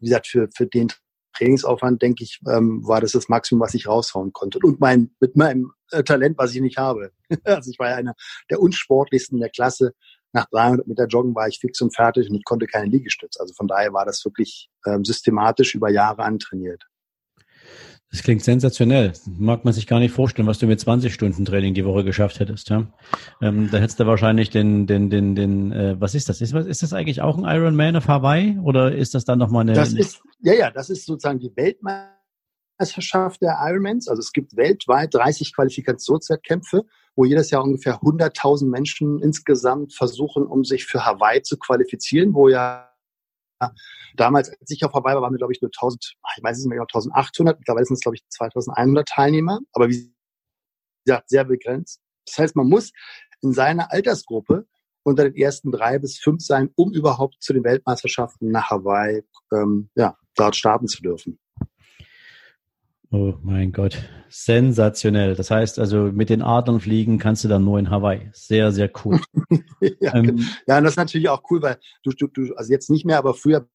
wie 0.00 0.06
gesagt, 0.06 0.26
für, 0.26 0.48
für 0.54 0.66
den 0.66 0.88
Trainingsaufwand, 1.36 2.00
denke 2.00 2.24
ich, 2.24 2.40
ähm, 2.48 2.86
war 2.86 3.00
das 3.00 3.12
das 3.12 3.28
Maximum, 3.28 3.60
was 3.60 3.74
ich 3.74 3.88
raushauen 3.88 4.32
konnte. 4.32 4.58
Und 4.62 4.80
mein, 4.80 5.10
mit 5.20 5.36
meinem 5.36 5.72
äh, 5.90 6.02
Talent, 6.02 6.38
was 6.38 6.54
ich 6.54 6.60
nicht 6.60 6.78
habe. 6.78 7.10
also 7.44 7.70
ich 7.70 7.78
war 7.78 7.90
ja 7.90 7.96
einer 7.96 8.14
der 8.50 8.60
unsportlichsten 8.60 9.40
der 9.40 9.50
Klasse. 9.50 9.94
Nach 10.32 10.46
300 10.50 10.86
Meter 10.86 11.06
Joggen 11.06 11.34
war 11.34 11.48
ich 11.48 11.58
fix 11.60 11.80
und 11.80 11.94
fertig 11.94 12.28
und 12.28 12.36
ich 12.36 12.44
konnte 12.44 12.66
keine 12.66 12.88
Liegestütze. 12.88 13.40
Also 13.40 13.54
von 13.54 13.68
daher 13.68 13.92
war 13.92 14.04
das 14.04 14.24
wirklich 14.24 14.68
ähm, 14.86 15.04
systematisch 15.04 15.74
über 15.74 15.90
Jahre 15.90 16.22
antrainiert. 16.22 16.84
Das 18.14 18.22
klingt 18.22 18.44
sensationell. 18.44 19.12
Mag 19.38 19.64
man 19.64 19.74
sich 19.74 19.88
gar 19.88 19.98
nicht 19.98 20.14
vorstellen, 20.14 20.46
was 20.46 20.60
du 20.60 20.68
mit 20.68 20.78
20 20.78 21.12
Stunden 21.12 21.44
Training 21.44 21.74
die 21.74 21.84
Woche 21.84 22.04
geschafft 22.04 22.38
hättest. 22.38 22.70
Ja? 22.70 22.86
Ähm, 23.42 23.68
da 23.72 23.78
hättest 23.78 23.98
du 23.98 24.06
wahrscheinlich 24.06 24.50
den, 24.50 24.86
den, 24.86 25.10
den, 25.10 25.34
den, 25.34 25.72
äh, 25.72 25.96
was 25.98 26.14
ist 26.14 26.28
das? 26.28 26.40
Ist, 26.40 26.54
ist 26.54 26.84
das 26.84 26.92
eigentlich 26.92 27.22
auch 27.22 27.36
ein 27.36 27.42
Ironman 27.42 27.96
auf 27.96 28.06
Hawaii 28.06 28.56
oder 28.62 28.94
ist 28.94 29.14
das 29.16 29.24
dann 29.24 29.40
nochmal 29.40 29.62
eine? 29.62 29.72
Das 29.72 29.94
ist, 29.94 30.22
ja, 30.42 30.54
ja, 30.54 30.70
das 30.70 30.90
ist 30.90 31.06
sozusagen 31.06 31.40
die 31.40 31.50
Weltmeisterschaft 31.56 33.42
der 33.42 33.58
Ironmans. 33.60 34.06
Also 34.06 34.20
es 34.20 34.30
gibt 34.30 34.56
weltweit 34.56 35.12
30 35.12 35.52
Qualifikationswettkämpfe, 35.52 36.82
wo 37.16 37.24
jedes 37.24 37.50
Jahr 37.50 37.64
ungefähr 37.64 37.98
100.000 37.98 38.68
Menschen 38.68 39.20
insgesamt 39.20 39.92
versuchen, 39.92 40.46
um 40.46 40.62
sich 40.62 40.86
für 40.86 41.04
Hawaii 41.04 41.42
zu 41.42 41.58
qualifizieren, 41.58 42.32
wo 42.32 42.48
ja 42.48 42.93
Damals, 44.16 44.50
als 44.50 44.70
ich 44.70 44.84
auf 44.84 44.92
Hawaii 44.92 45.14
war, 45.14 45.22
waren 45.22 45.32
wir, 45.32 45.38
glaube 45.38 45.52
ich, 45.52 45.60
nur 45.60 45.70
1000, 45.70 46.14
ich 46.36 46.42
weiß 46.42 46.58
nicht 46.58 46.68
mehr, 46.68 46.80
1800. 46.80 47.58
Mittlerweile 47.58 47.84
sind 47.84 47.94
es, 47.94 48.00
glaube 48.00 48.16
ich, 48.16 48.28
2100 48.28 49.08
Teilnehmer. 49.08 49.60
Aber 49.72 49.88
wie 49.88 50.12
gesagt, 51.04 51.28
sehr 51.28 51.44
begrenzt. 51.44 52.00
Das 52.26 52.38
heißt, 52.38 52.56
man 52.56 52.68
muss 52.68 52.92
in 53.42 53.52
seiner 53.52 53.92
Altersgruppe 53.92 54.66
unter 55.02 55.24
den 55.24 55.36
ersten 55.36 55.70
drei 55.70 55.98
bis 55.98 56.18
fünf 56.18 56.42
sein, 56.42 56.70
um 56.76 56.92
überhaupt 56.92 57.36
zu 57.40 57.52
den 57.52 57.64
Weltmeisterschaften 57.64 58.50
nach 58.50 58.70
Hawaii, 58.70 59.22
ähm, 59.52 59.90
ja, 59.94 60.16
dort 60.34 60.56
starten 60.56 60.88
zu 60.88 61.02
dürfen. 61.02 61.38
Oh 63.14 63.38
mein 63.44 63.70
Gott, 63.70 63.96
sensationell. 64.28 65.36
Das 65.36 65.48
heißt 65.48 65.78
also, 65.78 66.10
mit 66.10 66.30
den 66.30 66.42
Adlern 66.42 66.80
fliegen 66.80 67.20
kannst 67.20 67.44
du 67.44 67.48
dann 67.48 67.62
nur 67.62 67.78
in 67.78 67.88
Hawaii. 67.88 68.28
Sehr, 68.32 68.72
sehr 68.72 68.90
cool. 69.04 69.20
ja, 70.00 70.16
ähm, 70.16 70.44
ja, 70.66 70.78
und 70.78 70.82
das 70.82 70.94
ist 70.94 70.96
natürlich 70.96 71.28
auch 71.28 71.40
cool, 71.48 71.62
weil 71.62 71.78
du, 72.02 72.10
du, 72.10 72.26
du, 72.26 72.52
also 72.56 72.72
jetzt 72.72 72.90
nicht 72.90 73.06
mehr, 73.06 73.18
aber 73.18 73.34
früher 73.34 73.68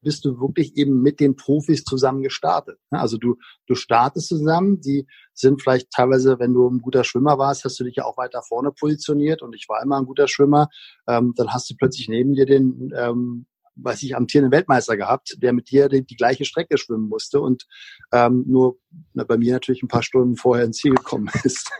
bist 0.00 0.24
du 0.24 0.40
wirklich 0.40 0.74
eben 0.78 1.02
mit 1.02 1.20
den 1.20 1.36
Profis 1.36 1.84
zusammen 1.84 2.22
gestartet. 2.22 2.78
Also 2.88 3.18
du, 3.18 3.36
du 3.66 3.74
startest 3.74 4.28
zusammen, 4.28 4.80
die 4.80 5.06
sind 5.34 5.60
vielleicht 5.60 5.90
teilweise, 5.90 6.38
wenn 6.38 6.54
du 6.54 6.66
ein 6.66 6.80
guter 6.80 7.04
Schwimmer 7.04 7.36
warst, 7.36 7.66
hast 7.66 7.78
du 7.78 7.84
dich 7.84 7.96
ja 7.96 8.06
auch 8.06 8.16
weiter 8.16 8.40
vorne 8.42 8.72
positioniert 8.72 9.42
und 9.42 9.54
ich 9.54 9.68
war 9.68 9.82
immer 9.82 9.98
ein 9.98 10.06
guter 10.06 10.28
Schwimmer, 10.28 10.70
ähm, 11.06 11.34
dann 11.36 11.52
hast 11.52 11.68
du 11.68 11.74
plötzlich 11.76 12.08
neben 12.08 12.32
dir 12.32 12.46
den 12.46 12.90
ähm, 12.96 13.44
weiß 13.76 14.02
ich, 14.02 14.16
amtierenden 14.16 14.52
Weltmeister 14.52 14.96
gehabt, 14.96 15.36
der 15.38 15.52
mit 15.52 15.70
dir 15.70 15.88
die, 15.88 16.04
die 16.04 16.16
gleiche 16.16 16.44
Strecke 16.44 16.78
schwimmen 16.78 17.08
musste 17.08 17.40
und 17.40 17.66
ähm, 18.12 18.44
nur 18.46 18.78
na, 19.14 19.24
bei 19.24 19.36
mir 19.36 19.54
natürlich 19.54 19.82
ein 19.82 19.88
paar 19.88 20.02
Stunden 20.02 20.36
vorher 20.36 20.64
ins 20.64 20.78
Ziel 20.78 20.94
gekommen 20.94 21.30
ist. 21.44 21.70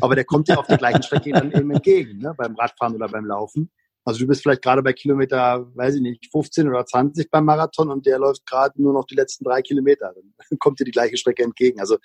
Aber 0.00 0.14
der 0.14 0.24
kommt 0.24 0.48
dir 0.48 0.58
auf 0.58 0.66
der 0.66 0.78
gleichen 0.78 1.02
Strecke 1.02 1.32
dann 1.32 1.52
eben 1.52 1.70
entgegen, 1.70 2.18
ne, 2.18 2.34
beim 2.36 2.56
Radfahren 2.56 2.94
oder 2.94 3.08
beim 3.08 3.26
Laufen. 3.26 3.70
Also 4.08 4.20
du 4.20 4.26
bist 4.26 4.42
vielleicht 4.42 4.62
gerade 4.62 4.82
bei 4.82 4.94
Kilometer, 4.94 5.66
weiß 5.76 5.96
ich 5.96 6.00
nicht, 6.00 6.30
15 6.32 6.66
oder 6.66 6.86
20 6.86 7.30
beim 7.30 7.44
Marathon 7.44 7.90
und 7.90 8.06
der 8.06 8.18
läuft 8.18 8.46
gerade 8.46 8.80
nur 8.80 8.94
noch 8.94 9.04
die 9.04 9.14
letzten 9.14 9.44
drei 9.44 9.60
Kilometer. 9.60 10.14
Dann 10.14 10.58
kommt 10.58 10.80
dir 10.80 10.84
die 10.84 10.92
gleiche 10.92 11.18
Strecke 11.18 11.42
entgegen. 11.42 11.78
Also 11.78 11.98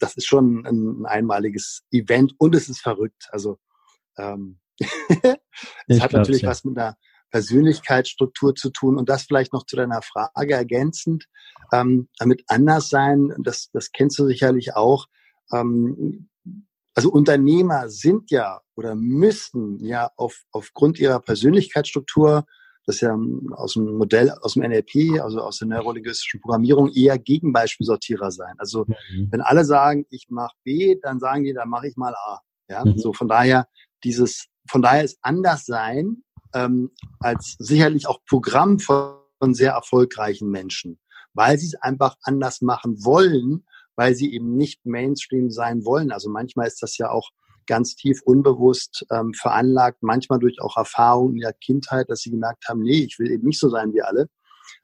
das 0.00 0.16
ist 0.16 0.26
schon 0.26 0.66
ein, 0.66 1.02
ein 1.02 1.06
einmaliges 1.06 1.84
Event 1.92 2.34
und 2.38 2.54
es 2.56 2.68
ist 2.68 2.80
verrückt. 2.80 3.28
Also 3.30 3.58
ähm, 4.18 4.58
es 5.86 6.00
hat 6.00 6.12
natürlich 6.12 6.42
ja. 6.42 6.48
was 6.48 6.64
mit 6.64 6.76
einer 6.76 6.96
Persönlichkeitsstruktur 7.30 8.54
zu 8.54 8.70
tun. 8.70 8.98
Und 8.98 9.08
das 9.08 9.24
vielleicht 9.24 9.52
noch 9.52 9.66
zu 9.66 9.76
deiner 9.76 10.02
Frage 10.02 10.54
ergänzend, 10.54 11.26
ähm, 11.72 12.08
damit 12.18 12.44
anders 12.48 12.88
sein, 12.88 13.34
das, 13.38 13.70
das 13.72 13.92
kennst 13.92 14.18
du 14.18 14.26
sicherlich 14.26 14.74
auch. 14.74 15.06
Ähm, 15.52 16.28
also 16.94 17.10
Unternehmer 17.10 17.88
sind 17.88 18.30
ja 18.30 18.60
oder 18.74 18.94
müssten 18.94 19.84
ja 19.84 20.10
auf, 20.16 20.44
aufgrund 20.50 20.98
ihrer 20.98 21.20
Persönlichkeitsstruktur 21.20 22.46
das 22.86 22.96
ist 22.96 23.00
ja 23.00 23.18
aus 23.56 23.74
dem 23.74 23.96
Modell, 23.96 24.30
aus 24.42 24.54
dem 24.54 24.62
NLP, 24.62 25.20
also 25.20 25.40
aus 25.40 25.58
der 25.58 25.66
neurolinguistischen 25.68 26.40
Programmierung, 26.40 26.92
eher 26.92 27.18
Gegenbeispielsortierer 27.18 28.30
sein. 28.30 28.54
Also 28.58 28.84
mhm. 28.86 29.28
wenn 29.30 29.40
alle 29.40 29.64
sagen, 29.64 30.06
ich 30.08 30.26
mache 30.30 30.54
B, 30.62 30.96
dann 31.02 31.18
sagen 31.18 31.42
die, 31.42 31.52
dann 31.52 31.68
mache 31.68 31.88
ich 31.88 31.96
mal 31.96 32.14
A. 32.14 32.40
Ja, 32.68 32.84
mhm. 32.84 32.96
so 32.96 33.12
von 33.12 33.26
daher 33.26 33.66
dieses, 34.04 34.46
von 34.68 34.82
daher 34.82 35.02
ist 35.02 35.18
Anderssein 35.22 36.22
ähm, 36.56 36.90
als 37.20 37.56
sicherlich 37.58 38.08
auch 38.08 38.20
Programm 38.26 38.78
von 38.78 39.18
sehr 39.52 39.72
erfolgreichen 39.72 40.50
Menschen, 40.50 40.98
weil 41.34 41.58
sie 41.58 41.66
es 41.66 41.74
einfach 41.74 42.16
anders 42.22 42.62
machen 42.62 43.04
wollen, 43.04 43.66
weil 43.94 44.14
sie 44.14 44.32
eben 44.32 44.56
nicht 44.56 44.86
Mainstream 44.86 45.50
sein 45.50 45.84
wollen. 45.84 46.10
Also 46.10 46.30
manchmal 46.30 46.66
ist 46.66 46.82
das 46.82 46.96
ja 46.98 47.10
auch 47.10 47.30
ganz 47.66 47.96
tief 47.96 48.22
unbewusst 48.24 49.04
ähm, 49.10 49.34
veranlagt, 49.34 49.98
manchmal 50.00 50.38
durch 50.38 50.60
auch 50.60 50.76
Erfahrungen 50.76 51.34
in 51.34 51.40
der 51.42 51.52
Kindheit, 51.52 52.08
dass 52.08 52.20
sie 52.20 52.30
gemerkt 52.30 52.68
haben, 52.68 52.80
nee, 52.80 53.04
ich 53.04 53.18
will 53.18 53.30
eben 53.30 53.46
nicht 53.46 53.60
so 53.60 53.68
sein 53.68 53.92
wie 53.92 54.02
alle. 54.02 54.28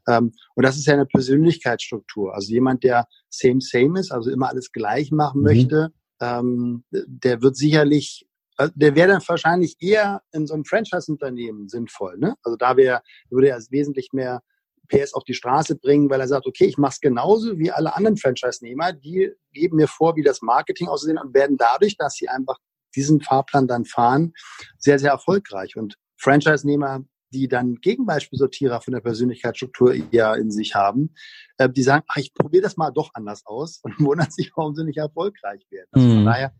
Ähm, 0.08 0.32
und 0.54 0.64
das 0.64 0.76
ist 0.76 0.86
ja 0.86 0.94
eine 0.94 1.06
Persönlichkeitsstruktur. 1.06 2.34
Also 2.34 2.52
jemand, 2.52 2.82
der 2.82 3.06
same, 3.30 3.60
same 3.60 4.00
ist, 4.00 4.10
also 4.10 4.30
immer 4.30 4.48
alles 4.48 4.72
gleich 4.72 5.10
machen 5.10 5.38
mhm. 5.38 5.44
möchte, 5.44 5.92
ähm, 6.20 6.84
der 6.90 7.40
wird 7.42 7.56
sicherlich, 7.56 8.26
der 8.74 8.94
wäre 8.94 9.08
dann 9.08 9.22
wahrscheinlich 9.26 9.76
eher 9.80 10.22
in 10.32 10.46
so 10.46 10.54
einem 10.54 10.64
Franchise-Unternehmen 10.64 11.68
sinnvoll. 11.68 12.18
Ne? 12.18 12.36
Also 12.42 12.56
da 12.56 12.76
wäre, 12.76 13.02
würde 13.30 13.48
er 13.48 13.60
wesentlich 13.70 14.10
mehr 14.12 14.42
PS 14.88 15.14
auf 15.14 15.24
die 15.24 15.34
Straße 15.34 15.76
bringen, 15.76 16.10
weil 16.10 16.20
er 16.20 16.28
sagt, 16.28 16.46
okay, 16.46 16.66
ich 16.66 16.76
mache 16.76 16.92
es 16.92 17.00
genauso 17.00 17.58
wie 17.58 17.70
alle 17.70 17.94
anderen 17.96 18.16
Franchise-Nehmer, 18.16 18.92
die 18.92 19.32
geben 19.52 19.76
mir 19.76 19.88
vor, 19.88 20.16
wie 20.16 20.22
das 20.22 20.42
Marketing 20.42 20.88
aussehen 20.88 21.18
und 21.18 21.34
werden 21.34 21.56
dadurch, 21.56 21.96
dass 21.96 22.14
sie 22.14 22.28
einfach 22.28 22.58
diesen 22.94 23.20
Fahrplan 23.22 23.66
dann 23.66 23.84
fahren, 23.86 24.34
sehr, 24.78 24.98
sehr 24.98 25.12
erfolgreich. 25.12 25.76
Und 25.76 25.96
Franchise-Nehmer, 26.18 27.04
die 27.32 27.48
dann 27.48 27.76
Gegenbeispielsortierer 27.76 28.82
von 28.82 28.92
der 28.92 29.00
Persönlichkeitsstruktur 29.00 29.94
eher 30.12 30.34
in 30.34 30.50
sich 30.50 30.74
haben, 30.74 31.14
äh, 31.56 31.70
die 31.70 31.82
sagen, 31.82 32.04
ach, 32.08 32.16
ich 32.18 32.34
probiere 32.34 32.62
das 32.62 32.76
mal 32.76 32.90
doch 32.90 33.10
anders 33.14 33.46
aus 33.46 33.80
und 33.82 33.98
wundern 34.00 34.30
sich, 34.30 34.52
warum 34.54 34.74
sie 34.74 34.84
nicht 34.84 34.98
erfolgreich 34.98 35.64
werden. 35.70 35.88
Also 35.92 36.08
von 36.08 36.20
mhm. 36.20 36.26
daher 36.26 36.54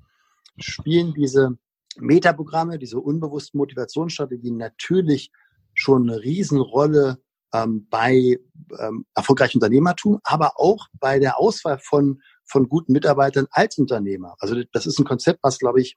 spielen 0.57 1.12
diese 1.12 1.59
Metaprogramme, 1.98 2.78
diese 2.78 2.98
unbewussten 2.98 3.59
Motivationsstrategien 3.59 4.57
natürlich 4.57 5.31
schon 5.74 6.09
eine 6.09 6.22
Riesenrolle 6.22 7.18
ähm, 7.52 7.87
bei 7.90 8.38
ähm, 8.78 9.07
erfolgreichem 9.14 9.59
Unternehmertum, 9.59 10.20
aber 10.24 10.59
auch 10.59 10.87
bei 10.98 11.18
der 11.18 11.38
Auswahl 11.38 11.78
von, 11.78 12.20
von 12.44 12.68
guten 12.68 12.92
Mitarbeitern 12.92 13.46
als 13.50 13.78
Unternehmer. 13.78 14.35
Also 14.38 14.62
das 14.72 14.87
ist 14.87 14.98
ein 14.98 15.05
Konzept, 15.05 15.40
was, 15.42 15.59
glaube 15.59 15.81
ich, 15.81 15.96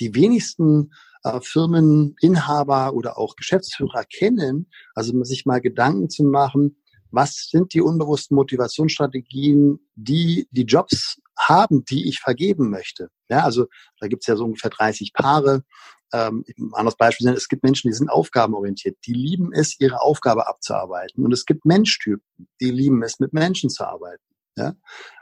die 0.00 0.14
wenigsten 0.14 0.92
äh, 1.24 1.40
Firmeninhaber 1.42 2.94
oder 2.94 3.18
auch 3.18 3.36
Geschäftsführer 3.36 4.04
kennen. 4.04 4.70
Also 4.94 5.22
sich 5.24 5.46
mal 5.46 5.60
Gedanken 5.60 6.08
zu 6.08 6.24
machen, 6.24 6.76
was 7.10 7.48
sind 7.50 7.74
die 7.74 7.80
unbewussten 7.80 8.36
Motivationsstrategien, 8.36 9.80
die 9.94 10.48
die 10.50 10.64
Jobs 10.64 11.19
haben, 11.50 11.84
die 11.84 12.08
ich 12.08 12.20
vergeben 12.20 12.70
möchte. 12.70 13.10
Ja, 13.28 13.44
also 13.44 13.66
da 13.98 14.08
gibt's 14.08 14.26
ja 14.26 14.36
so 14.36 14.44
ungefähr 14.44 14.70
30 14.70 15.12
Paare. 15.12 15.64
Ähm, 16.12 16.44
anderes 16.72 16.96
Beispiel 16.96 17.26
sind, 17.26 17.36
es 17.36 17.48
gibt 17.48 17.62
Menschen, 17.62 17.88
die 17.88 17.96
sind 17.96 18.08
aufgabenorientiert, 18.10 18.96
die 19.06 19.12
lieben 19.12 19.52
es, 19.52 19.78
ihre 19.78 20.00
Aufgabe 20.00 20.48
abzuarbeiten. 20.48 21.24
Und 21.24 21.32
es 21.32 21.44
gibt 21.44 21.64
Menschtypen, 21.64 22.24
die 22.60 22.70
lieben 22.70 23.02
es, 23.02 23.20
mit 23.20 23.32
Menschen 23.32 23.70
zu 23.70 23.84
arbeiten. 23.84 24.22
Ja? 24.60 24.74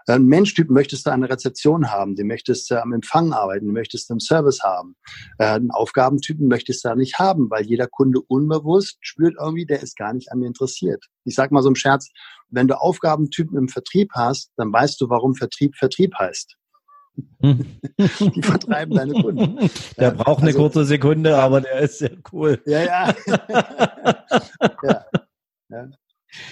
Ein 0.06 0.24
Menschtyp 0.24 0.70
möchtest 0.70 1.06
du 1.06 1.10
eine 1.10 1.28
Rezeption 1.28 1.90
haben, 1.90 2.16
den 2.16 2.26
möchtest 2.26 2.70
du 2.70 2.82
am 2.82 2.92
Empfang 2.92 3.32
arbeiten, 3.32 3.66
den 3.66 3.74
möchtest 3.74 4.08
du 4.08 4.14
im 4.14 4.20
Service 4.20 4.62
haben. 4.62 4.96
Äh, 5.38 5.44
einen 5.46 5.70
Aufgabentypen 5.70 6.48
möchtest 6.48 6.84
du 6.84 6.88
da 6.88 6.94
nicht 6.94 7.18
haben, 7.18 7.50
weil 7.50 7.64
jeder 7.66 7.86
Kunde 7.86 8.20
unbewusst 8.26 8.96
spürt 9.00 9.36
irgendwie, 9.38 9.66
der 9.66 9.82
ist 9.82 9.96
gar 9.96 10.14
nicht 10.14 10.32
an 10.32 10.38
mir 10.38 10.46
interessiert. 10.46 11.04
Ich 11.24 11.34
sag 11.34 11.52
mal 11.52 11.62
so 11.62 11.68
im 11.68 11.74
Scherz, 11.74 12.08
wenn 12.48 12.68
du 12.68 12.80
Aufgabentypen 12.80 13.58
im 13.58 13.68
Vertrieb 13.68 14.10
hast, 14.14 14.50
dann 14.56 14.72
weißt 14.72 15.00
du, 15.00 15.10
warum 15.10 15.34
Vertrieb 15.34 15.76
Vertrieb 15.76 16.14
heißt. 16.18 16.56
Die 17.40 18.42
vertreiben 18.42 18.94
deine 18.94 19.12
Kunden. 19.12 19.70
Der 19.98 20.12
braucht 20.12 20.40
eine 20.40 20.48
also, 20.48 20.60
kurze 20.60 20.84
Sekunde, 20.84 21.36
aber 21.36 21.60
der 21.60 21.80
ist 21.80 21.98
sehr 21.98 22.16
cool. 22.32 22.62
Ja, 22.64 22.84
ja. 22.84 23.14
ja. 24.82 25.04
ja. 25.68 25.90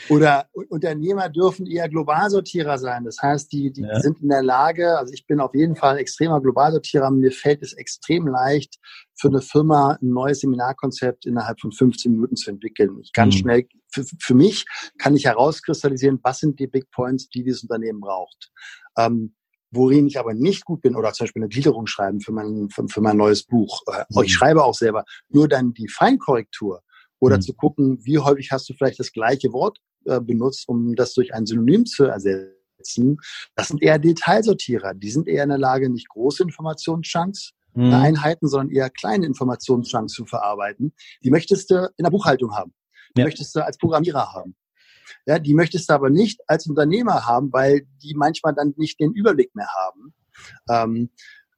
Oder 0.09 0.49
Unternehmer 0.53 1.29
dürfen 1.29 1.67
eher 1.67 1.89
Globalsortierer 1.89 2.79
sein. 2.79 3.05
Das 3.05 3.19
heißt, 3.21 3.53
die, 3.53 3.73
die 3.73 3.83
ja. 3.83 4.01
sind 4.01 4.21
in 4.21 4.29
der 4.29 4.43
Lage, 4.43 4.99
also 4.99 5.13
ich 5.13 5.27
bin 5.27 5.41
auf 5.41 5.55
jeden 5.55 5.77
Fall 5.77 5.95
ein 5.95 5.99
extremer 5.99 6.41
Globalsortierer. 6.41 7.11
Mir 7.11 7.33
fällt 7.33 7.63
es 7.63 7.73
extrem 7.73 8.27
leicht, 8.27 8.79
für 9.19 9.29
eine 9.29 9.41
Firma 9.41 9.99
ein 10.01 10.11
neues 10.11 10.41
Seminarkonzept 10.41 11.27
innerhalb 11.27 11.61
von 11.61 11.73
15 11.73 12.13
Minuten 12.13 12.37
zu 12.37 12.51
entwickeln. 12.51 12.99
Ich 13.01 13.13
kann 13.13 13.29
mhm. 13.29 13.33
schnell, 13.33 13.69
für, 13.91 14.05
für 14.21 14.35
mich 14.35 14.65
kann 14.99 15.17
ich 15.17 15.25
herauskristallisieren, 15.25 16.21
was 16.23 16.39
sind 16.39 16.61
die 16.61 16.67
Big 16.67 16.91
Points, 16.91 17.29
die 17.29 17.43
dieses 17.43 17.63
Unternehmen 17.63 18.01
braucht. 18.01 18.51
Ähm, 18.99 19.35
worin 19.73 20.07
ich 20.07 20.19
aber 20.19 20.35
nicht 20.35 20.65
gut 20.65 20.83
bin, 20.83 20.97
oder 20.97 21.13
zum 21.13 21.25
Beispiel 21.25 21.43
eine 21.43 21.49
Gliederung 21.49 21.87
schreiben 21.87 22.21
für 22.21 22.33
mein, 22.33 22.69
für, 22.71 22.87
für 22.89 23.01
mein 23.01 23.17
neues 23.17 23.45
Buch. 23.45 23.83
Äh, 23.87 24.05
mhm. 24.09 24.25
Ich 24.25 24.33
schreibe 24.33 24.65
auch 24.65 24.75
selber. 24.75 25.05
Nur 25.29 25.49
dann 25.49 25.73
die 25.73 25.89
Feinkorrektur 25.89 26.83
oder 27.21 27.37
mhm. 27.37 27.43
zu 27.43 27.55
gucken, 27.55 27.99
wie 28.05 28.19
häufig 28.19 28.51
hast 28.53 28.69
du 28.69 28.75
vielleicht 28.75 28.99
das 28.99 29.13
gleiche 29.13 29.53
Wort 29.53 29.79
äh, 30.05 30.21
benutzt, 30.21 30.69
um 30.69 30.95
das 30.95 31.15
durch 31.15 31.35
ein 31.35 31.47
Synonym 31.47 31.87
zu 31.87 32.05
ersetzen. 32.05 33.19
Das 33.55 33.69
sind 33.69 33.83
eher 33.83 33.99
Detailsortierer. 33.99 34.95
Die 34.95 35.11
sind 35.11 35.29
eher 35.29 35.43
in 35.45 35.49
der 35.49 35.59
Lage, 35.59 35.91
nicht 35.91 36.09
große 36.09 36.43
Informationschunks 36.43 37.53
mhm. 37.75 37.93
Einheiten, 37.93 38.49
sondern 38.49 38.71
eher 38.71 38.91
kleine 38.91 39.27
Informationschunks 39.27 40.13
zu 40.13 40.27
verarbeiten. 40.27 40.93
Die 41.25 41.31
möchtest 41.31 41.71
du 41.71 41.91
in 41.97 42.05
der 42.05 42.11
Buchhaltung 42.11 42.55
haben. 42.55 42.75
Die 43.17 43.21
ja. 43.21 43.27
möchtest 43.27 43.55
du 43.55 43.65
als 43.65 43.79
Programmierer 43.79 44.33
haben. 44.33 44.57
Ja, 45.25 45.39
die 45.39 45.55
möchtest 45.55 45.89
du 45.89 45.95
aber 45.95 46.11
nicht 46.11 46.41
als 46.49 46.67
Unternehmer 46.67 47.27
haben, 47.27 47.53
weil 47.53 47.87
die 48.03 48.15
manchmal 48.15 48.55
dann 48.55 48.75
nicht 48.77 49.01
den 49.01 49.13
Überblick 49.13 49.55
mehr 49.55 49.69
haben. 49.69 50.15
Ähm, 50.69 50.97
äh, 51.05 51.09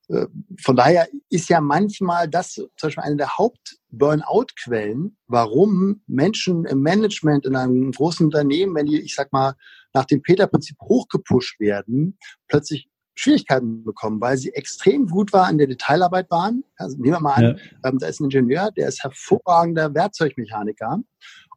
von 0.09 0.77
daher 0.77 1.07
ist 1.29 1.49
ja 1.51 1.61
manchmal 1.61 2.29
das 2.29 2.55
zum 2.55 2.69
Beispiel 2.81 3.05
eine 3.05 3.17
der 3.17 3.37
Haupt-Burnout-Quellen, 3.37 5.19
warum 5.27 6.03
Menschen 6.07 6.65
im 6.65 6.81
Management 6.81 7.45
in 7.45 7.57
einem 7.57 7.93
großen 7.93 8.27
Unternehmen, 8.27 8.75
wenn 8.75 8.87
die, 8.87 9.01
ich 9.01 9.15
sag 9.15 9.33
mal, 9.33 9.55
nach 9.93 10.07
dem 10.07 10.23
Peter-Prinzip 10.23 10.79
hochgepusht 10.81 11.61
werden, 11.61 12.19
plötzlich 12.49 12.89
Schwierigkeiten 13.19 13.85
bekommen, 13.85 14.21
weil 14.21 14.39
sie 14.39 14.51
extrem 14.55 15.09
gut 15.09 15.33
war 15.33 15.51
in 15.51 15.59
der 15.59 15.67
Detailarbeit 15.67 16.31
waren. 16.31 16.65
Also 16.77 16.97
nehmen 16.97 17.15
wir 17.15 17.21
mal 17.21 17.35
an, 17.35 17.43
ja. 17.43 17.91
ähm, 17.91 17.99
da 17.99 18.07
ist 18.07 18.21
ein 18.21 18.25
Ingenieur, 18.25 18.71
der 18.77 18.89
ist 18.89 19.03
hervorragender 19.03 19.93
Werkzeugmechaniker. 19.93 21.01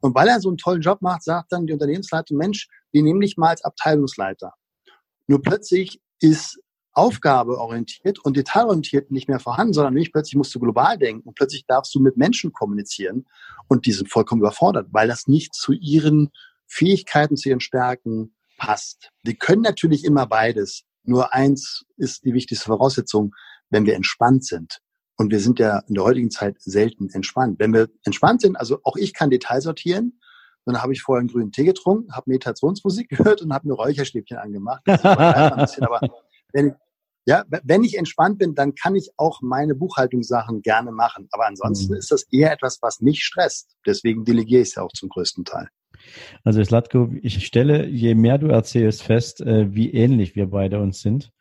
Und 0.01 0.15
weil 0.15 0.27
er 0.27 0.41
so 0.41 0.49
einen 0.49 0.57
tollen 0.57 0.81
Job 0.81 1.01
macht, 1.01 1.23
sagt 1.23 1.51
dann 1.51 1.67
die 1.67 1.73
Unternehmensleitung, 1.73 2.37
Mensch, 2.37 2.67
wir 2.91 3.03
nehmen 3.03 3.21
dich 3.21 3.37
mal 3.37 3.49
als 3.49 3.63
Abteilungsleiter. 3.63 4.53
Nur 5.27 5.41
plötzlich 5.41 6.01
ist 6.19 6.59
Aufgabe 6.93 7.57
orientiert 7.57 8.19
und 8.19 8.35
detailorientiert 8.35 9.11
nicht 9.11 9.29
mehr 9.29 9.39
vorhanden, 9.39 9.73
sondern 9.73 9.93
nicht 9.93 10.11
plötzlich 10.11 10.35
musst 10.35 10.53
du 10.53 10.59
global 10.59 10.97
denken 10.97 11.27
und 11.27 11.35
plötzlich 11.35 11.65
darfst 11.65 11.93
du 11.95 11.99
mit 11.99 12.17
Menschen 12.17 12.51
kommunizieren 12.51 13.25
und 13.67 13.85
die 13.85 13.93
sind 13.93 14.11
vollkommen 14.11 14.41
überfordert, 14.41 14.87
weil 14.91 15.07
das 15.07 15.27
nicht 15.27 15.53
zu 15.53 15.71
ihren 15.73 16.31
Fähigkeiten, 16.67 17.37
zu 17.37 17.49
ihren 17.49 17.59
Stärken 17.59 18.35
passt. 18.57 19.09
Wir 19.23 19.35
können 19.35 19.61
natürlich 19.61 20.03
immer 20.03 20.27
beides. 20.27 20.83
Nur 21.03 21.33
eins 21.33 21.83
ist 21.97 22.25
die 22.25 22.33
wichtigste 22.33 22.65
Voraussetzung, 22.65 23.33
wenn 23.69 23.85
wir 23.85 23.95
entspannt 23.95 24.45
sind. 24.45 24.79
Und 25.17 25.31
wir 25.31 25.39
sind 25.39 25.59
ja 25.59 25.79
in 25.87 25.95
der 25.95 26.03
heutigen 26.03 26.31
Zeit 26.31 26.55
selten 26.59 27.09
entspannt. 27.09 27.59
Wenn 27.59 27.73
wir 27.73 27.89
entspannt 28.03 28.41
sind, 28.41 28.55
also 28.55 28.79
auch 28.83 28.95
ich 28.95 29.13
kann 29.13 29.29
Detail 29.29 29.61
sortieren, 29.61 30.19
dann 30.65 30.81
habe 30.81 30.93
ich 30.93 31.01
vorher 31.01 31.19
einen 31.19 31.29
grünen 31.29 31.51
Tee 31.51 31.63
getrunken, 31.63 32.13
habe 32.13 32.29
Meditationsmusik 32.29 33.09
gehört 33.17 33.41
und 33.41 33.53
habe 33.53 33.67
mir 33.67 33.73
Räucherstäbchen 33.73 34.37
angemacht. 34.37 34.83
Bisschen, 34.83 35.83
aber 35.85 36.01
wenn, 36.53 36.75
ja, 37.25 37.43
wenn 37.63 37.83
ich 37.83 37.97
entspannt 37.97 38.39
bin, 38.39 38.55
dann 38.55 38.75
kann 38.75 38.95
ich 38.95 39.11
auch 39.17 39.41
meine 39.41 39.75
Buchhaltungssachen 39.75 40.61
gerne 40.61 40.91
machen. 40.91 41.27
Aber 41.31 41.45
ansonsten 41.47 41.93
mhm. 41.93 41.99
ist 41.99 42.11
das 42.11 42.25
eher 42.31 42.51
etwas, 42.51 42.79
was 42.81 43.01
mich 43.01 43.23
stresst. 43.23 43.75
Deswegen 43.85 44.25
delegiere 44.25 44.61
ich 44.61 44.69
es 44.69 44.75
ja 44.75 44.83
auch 44.83 44.91
zum 44.91 45.09
größten 45.09 45.45
Teil. 45.45 45.67
Also 46.43 46.63
Slatko, 46.63 47.11
ich 47.21 47.45
stelle, 47.45 47.87
je 47.87 48.15
mehr 48.15 48.37
du 48.37 48.47
erzählst, 48.47 49.03
fest, 49.03 49.41
äh, 49.41 49.73
wie 49.73 49.91
ähnlich 49.91 50.35
wir 50.35 50.47
beide 50.47 50.79
uns 50.79 51.01
sind. 51.01 51.31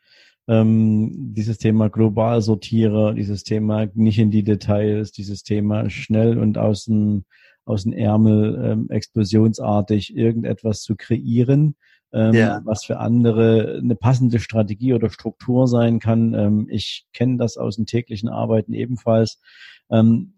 Ähm, 0.47 1.33
dieses 1.33 1.57
Thema 1.57 1.89
global 1.89 2.41
Sortierer, 2.41 3.13
dieses 3.13 3.43
Thema 3.43 3.87
nicht 3.93 4.19
in 4.19 4.31
die 4.31 4.43
Details, 4.43 5.11
dieses 5.11 5.43
Thema 5.43 5.89
schnell 5.89 6.37
und 6.37 6.57
aus 6.57 6.85
dem, 6.85 7.25
aus 7.65 7.83
dem 7.83 7.93
Ärmel 7.93 8.59
ähm, 8.63 8.89
explosionsartig 8.89 10.15
irgendetwas 10.15 10.81
zu 10.81 10.95
kreieren 10.95 11.75
ähm, 12.13 12.33
ja. 12.33 12.61
was 12.65 12.83
für 12.85 12.99
andere 12.99 13.79
eine 13.81 13.95
passende 13.95 14.39
Strategie 14.39 14.93
oder 14.93 15.09
Struktur 15.09 15.67
sein 15.67 15.99
kann. 15.99 16.33
Ähm, 16.33 16.67
ich 16.69 17.05
kenne 17.13 17.37
das 17.37 17.57
aus 17.57 17.75
dem 17.75 17.85
täglichen 17.85 18.29
Arbeiten 18.29 18.73
ebenfalls. 18.73 19.39
Ähm, 19.89 20.33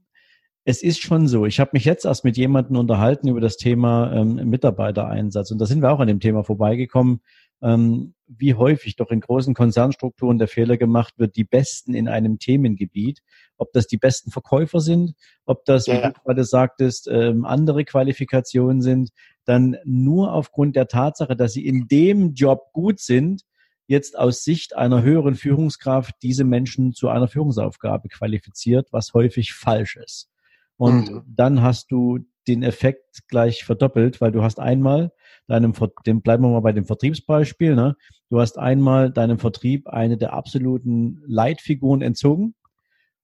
es 0.66 0.82
ist 0.82 1.02
schon 1.02 1.28
so. 1.28 1.46
Ich 1.46 1.60
habe 1.60 1.72
mich 1.74 1.84
jetzt 1.86 2.06
erst 2.06 2.24
mit 2.24 2.38
jemandem 2.38 2.78
unterhalten 2.78 3.28
über 3.28 3.42
das 3.42 3.58
Thema 3.58 4.14
ähm, 4.14 4.36
Mitarbeitereinsatz. 4.50 5.52
Und 5.52 5.60
da 5.60 5.66
sind 5.66 5.82
wir 5.82 5.92
auch 5.92 6.00
an 6.00 6.08
dem 6.08 6.22
Thema 6.22 6.44
vorbeigekommen, 6.44 7.22
ähm, 7.64 8.14
wie 8.28 8.56
häufig 8.56 8.96
doch 8.96 9.10
in 9.12 9.22
großen 9.22 9.54
Konzernstrukturen 9.54 10.38
der 10.38 10.48
Fehler 10.48 10.78
gemacht 10.78 11.14
wird, 11.18 11.36
die 11.36 11.44
Besten 11.44 11.94
in 11.94 12.08
einem 12.08 12.40
Themengebiet, 12.40 13.22
ob 13.58 13.72
das 13.72 13.88
die 13.88 13.98
besten 13.98 14.32
Verkäufer 14.32 14.82
sind, 14.82 15.14
ob 15.46 15.64
das, 15.66 15.88
ja. 15.88 15.96
wie 15.96 16.14
du 16.14 16.22
gerade 16.24 16.44
sagtest, 16.44 17.08
ähm, 17.10 17.46
andere 17.46 17.86
Qualifikationen 17.86 18.82
sind, 18.82 19.12
dann 19.46 19.78
nur 19.86 20.34
aufgrund 20.34 20.76
der 20.76 20.88
Tatsache, 20.88 21.36
dass 21.36 21.54
sie 21.54 21.66
in 21.66 21.88
dem 21.88 22.34
Job 22.34 22.72
gut 22.74 23.00
sind, 23.00 23.44
jetzt 23.88 24.18
aus 24.18 24.44
Sicht 24.44 24.76
einer 24.76 25.02
höheren 25.04 25.36
Führungskraft 25.36 26.16
diese 26.22 26.44
Menschen 26.44 26.94
zu 26.94 27.10
einer 27.10 27.28
Führungsaufgabe 27.28 28.10
qualifiziert, 28.10 28.88
was 28.92 29.14
häufig 29.14 29.54
falsch 29.54 29.98
ist. 29.98 30.30
Und 30.78 31.12
mhm. 31.12 31.24
dann 31.28 31.62
hast 31.62 31.92
du 31.92 32.20
den 32.48 32.64
Effekt 32.64 33.28
gleich 33.28 33.64
verdoppelt, 33.64 34.20
weil 34.22 34.32
du 34.32 34.44
hast 34.44 34.60
einmal 34.60 35.12
deinem, 35.48 35.74
dem 36.06 36.22
bleiben 36.22 36.44
wir 36.44 36.50
mal 36.50 36.62
bei 36.62 36.72
dem 36.72 36.86
Vertriebsbeispiel, 36.86 37.76
ne? 37.76 37.96
Du 38.30 38.40
hast 38.40 38.58
einmal 38.58 39.12
deinem 39.12 39.40
Vertrieb 39.40 39.88
eine 39.88 40.18
der 40.18 40.34
absoluten 40.34 41.22
Leitfiguren 41.26 42.02
entzogen. 42.02 42.56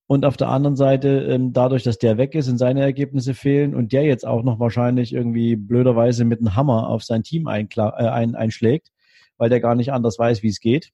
Und 0.07 0.25
auf 0.25 0.38
der 0.38 0.49
anderen 0.49 0.75
Seite, 0.75 1.09
ähm, 1.29 1.53
dadurch, 1.53 1.83
dass 1.83 1.99
der 1.99 2.17
weg 2.17 2.33
ist 2.33 2.49
und 2.49 2.57
seine 2.57 2.81
Ergebnisse 2.81 3.35
fehlen 3.35 3.75
und 3.75 3.93
der 3.93 4.03
jetzt 4.03 4.25
auch 4.25 4.43
noch 4.43 4.59
wahrscheinlich 4.59 5.13
irgendwie 5.13 5.55
blöderweise 5.55 6.25
mit 6.25 6.39
einem 6.39 6.55
Hammer 6.55 6.89
auf 6.89 7.03
sein 7.03 7.21
Team 7.23 7.47
äh, 7.47 7.77
ein, 7.77 8.35
einschlägt, 8.35 8.89
weil 9.38 9.49
der 9.49 9.59
gar 9.59 9.75
nicht 9.75 9.91
anders 9.91 10.17
weiß, 10.17 10.41
wie 10.41 10.47
es 10.47 10.59
geht, 10.59 10.91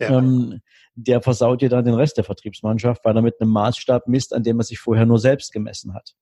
ja. 0.00 0.18
ähm, 0.18 0.60
der 0.94 1.20
versaut 1.22 1.62
dir 1.62 1.68
dann 1.68 1.84
den 1.84 1.94
Rest 1.94 2.16
der 2.16 2.24
Vertriebsmannschaft, 2.24 3.04
weil 3.04 3.16
er 3.16 3.22
mit 3.22 3.40
einem 3.40 3.50
Maßstab 3.52 4.08
misst, 4.08 4.34
an 4.34 4.42
dem 4.42 4.58
er 4.58 4.64
sich 4.64 4.78
vorher 4.78 5.06
nur 5.06 5.18
selbst 5.18 5.52
gemessen 5.52 5.94
hat. 5.94 6.14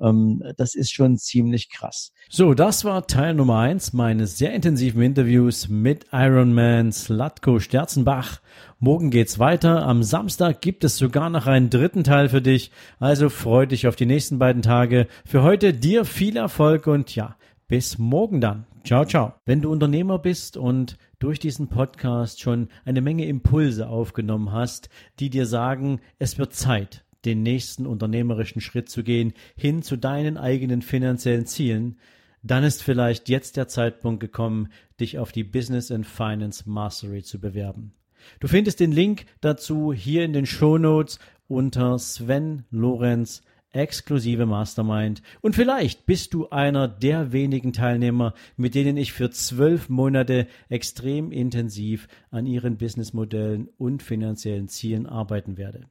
Ähm, 0.00 0.42
das 0.56 0.74
ist 0.74 0.92
schon 0.92 1.16
ziemlich 1.16 1.70
krass. 1.70 2.12
So, 2.28 2.54
das 2.54 2.84
war 2.84 3.06
Teil 3.06 3.34
Nummer 3.34 3.60
eins 3.60 3.92
meines 3.92 4.36
sehr 4.36 4.52
intensiven 4.52 5.02
Interviews 5.02 5.68
mit 5.68 6.06
Ironman 6.12 6.92
Slatko 6.92 7.60
Sterzenbach. 7.60 8.40
Morgen 8.78 9.10
geht's 9.10 9.38
weiter. 9.38 9.86
Am 9.86 10.02
Samstag 10.02 10.60
gibt 10.60 10.84
es 10.84 10.98
sogar 10.98 11.30
noch 11.30 11.46
einen 11.46 11.70
dritten 11.70 12.04
Teil 12.04 12.28
für 12.28 12.42
dich. 12.42 12.70
Also 12.98 13.28
freu 13.28 13.66
dich 13.66 13.86
auf 13.86 13.96
die 13.96 14.06
nächsten 14.06 14.38
beiden 14.38 14.62
Tage. 14.62 15.06
Für 15.24 15.42
heute 15.42 15.72
dir 15.72 16.04
viel 16.04 16.36
Erfolg 16.36 16.86
und 16.86 17.14
ja, 17.14 17.36
bis 17.68 17.98
morgen 17.98 18.40
dann. 18.40 18.66
Ciao, 18.84 19.04
ciao. 19.04 19.34
Wenn 19.44 19.62
du 19.62 19.72
Unternehmer 19.72 20.18
bist 20.18 20.56
und 20.56 20.96
durch 21.18 21.38
diesen 21.38 21.68
Podcast 21.68 22.40
schon 22.40 22.68
eine 22.84 23.00
Menge 23.00 23.26
Impulse 23.26 23.88
aufgenommen 23.88 24.52
hast, 24.52 24.88
die 25.18 25.30
dir 25.30 25.46
sagen, 25.46 26.00
es 26.18 26.38
wird 26.38 26.54
Zeit, 26.54 27.04
den 27.24 27.42
nächsten 27.42 27.86
unternehmerischen 27.86 28.60
Schritt 28.60 28.88
zu 28.88 29.02
gehen, 29.02 29.32
hin 29.56 29.82
zu 29.82 29.96
deinen 29.96 30.36
eigenen 30.36 30.82
finanziellen 30.82 31.46
Zielen, 31.46 31.98
dann 32.42 32.62
ist 32.62 32.82
vielleicht 32.82 33.28
jetzt 33.28 33.56
der 33.56 33.66
Zeitpunkt 33.66 34.20
gekommen, 34.20 34.68
dich 35.00 35.18
auf 35.18 35.32
die 35.32 35.44
Business 35.44 35.90
and 35.90 36.06
Finance 36.06 36.64
Mastery 36.66 37.22
zu 37.22 37.40
bewerben. 37.40 37.92
Du 38.40 38.48
findest 38.48 38.80
den 38.80 38.92
Link 38.92 39.26
dazu 39.40 39.92
hier 39.92 40.24
in 40.24 40.32
den 40.32 40.46
Show 40.46 40.78
Notes 40.78 41.18
unter 41.48 41.98
Sven 41.98 42.64
Lorenz 42.70 43.42
exklusive 43.76 44.46
Mastermind. 44.46 45.22
Und 45.40 45.54
vielleicht 45.54 46.06
bist 46.06 46.34
du 46.34 46.48
einer 46.48 46.88
der 46.88 47.32
wenigen 47.32 47.72
Teilnehmer, 47.72 48.34
mit 48.56 48.74
denen 48.74 48.96
ich 48.96 49.12
für 49.12 49.30
zwölf 49.30 49.88
Monate 49.88 50.46
extrem 50.68 51.30
intensiv 51.30 52.08
an 52.30 52.46
ihren 52.46 52.76
Businessmodellen 52.76 53.68
und 53.78 54.02
finanziellen 54.02 54.68
Zielen 54.68 55.06
arbeiten 55.06 55.56
werde. 55.56 55.86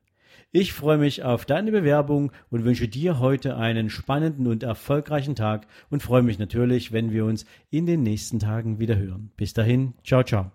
Ich 0.51 0.73
freue 0.73 0.97
mich 0.97 1.23
auf 1.23 1.45
deine 1.45 1.71
Bewerbung 1.71 2.31
und 2.49 2.63
wünsche 2.63 2.87
dir 2.87 3.19
heute 3.19 3.57
einen 3.57 3.89
spannenden 3.89 4.47
und 4.47 4.63
erfolgreichen 4.63 5.35
Tag 5.35 5.67
und 5.89 6.01
freue 6.01 6.23
mich 6.23 6.39
natürlich, 6.39 6.91
wenn 6.91 7.11
wir 7.11 7.25
uns 7.25 7.45
in 7.71 7.85
den 7.85 8.03
nächsten 8.03 8.39
Tagen 8.39 8.79
wieder 8.79 8.97
hören. 8.97 9.31
Bis 9.35 9.53
dahin, 9.53 9.95
ciao, 10.03 10.23
ciao. 10.23 10.51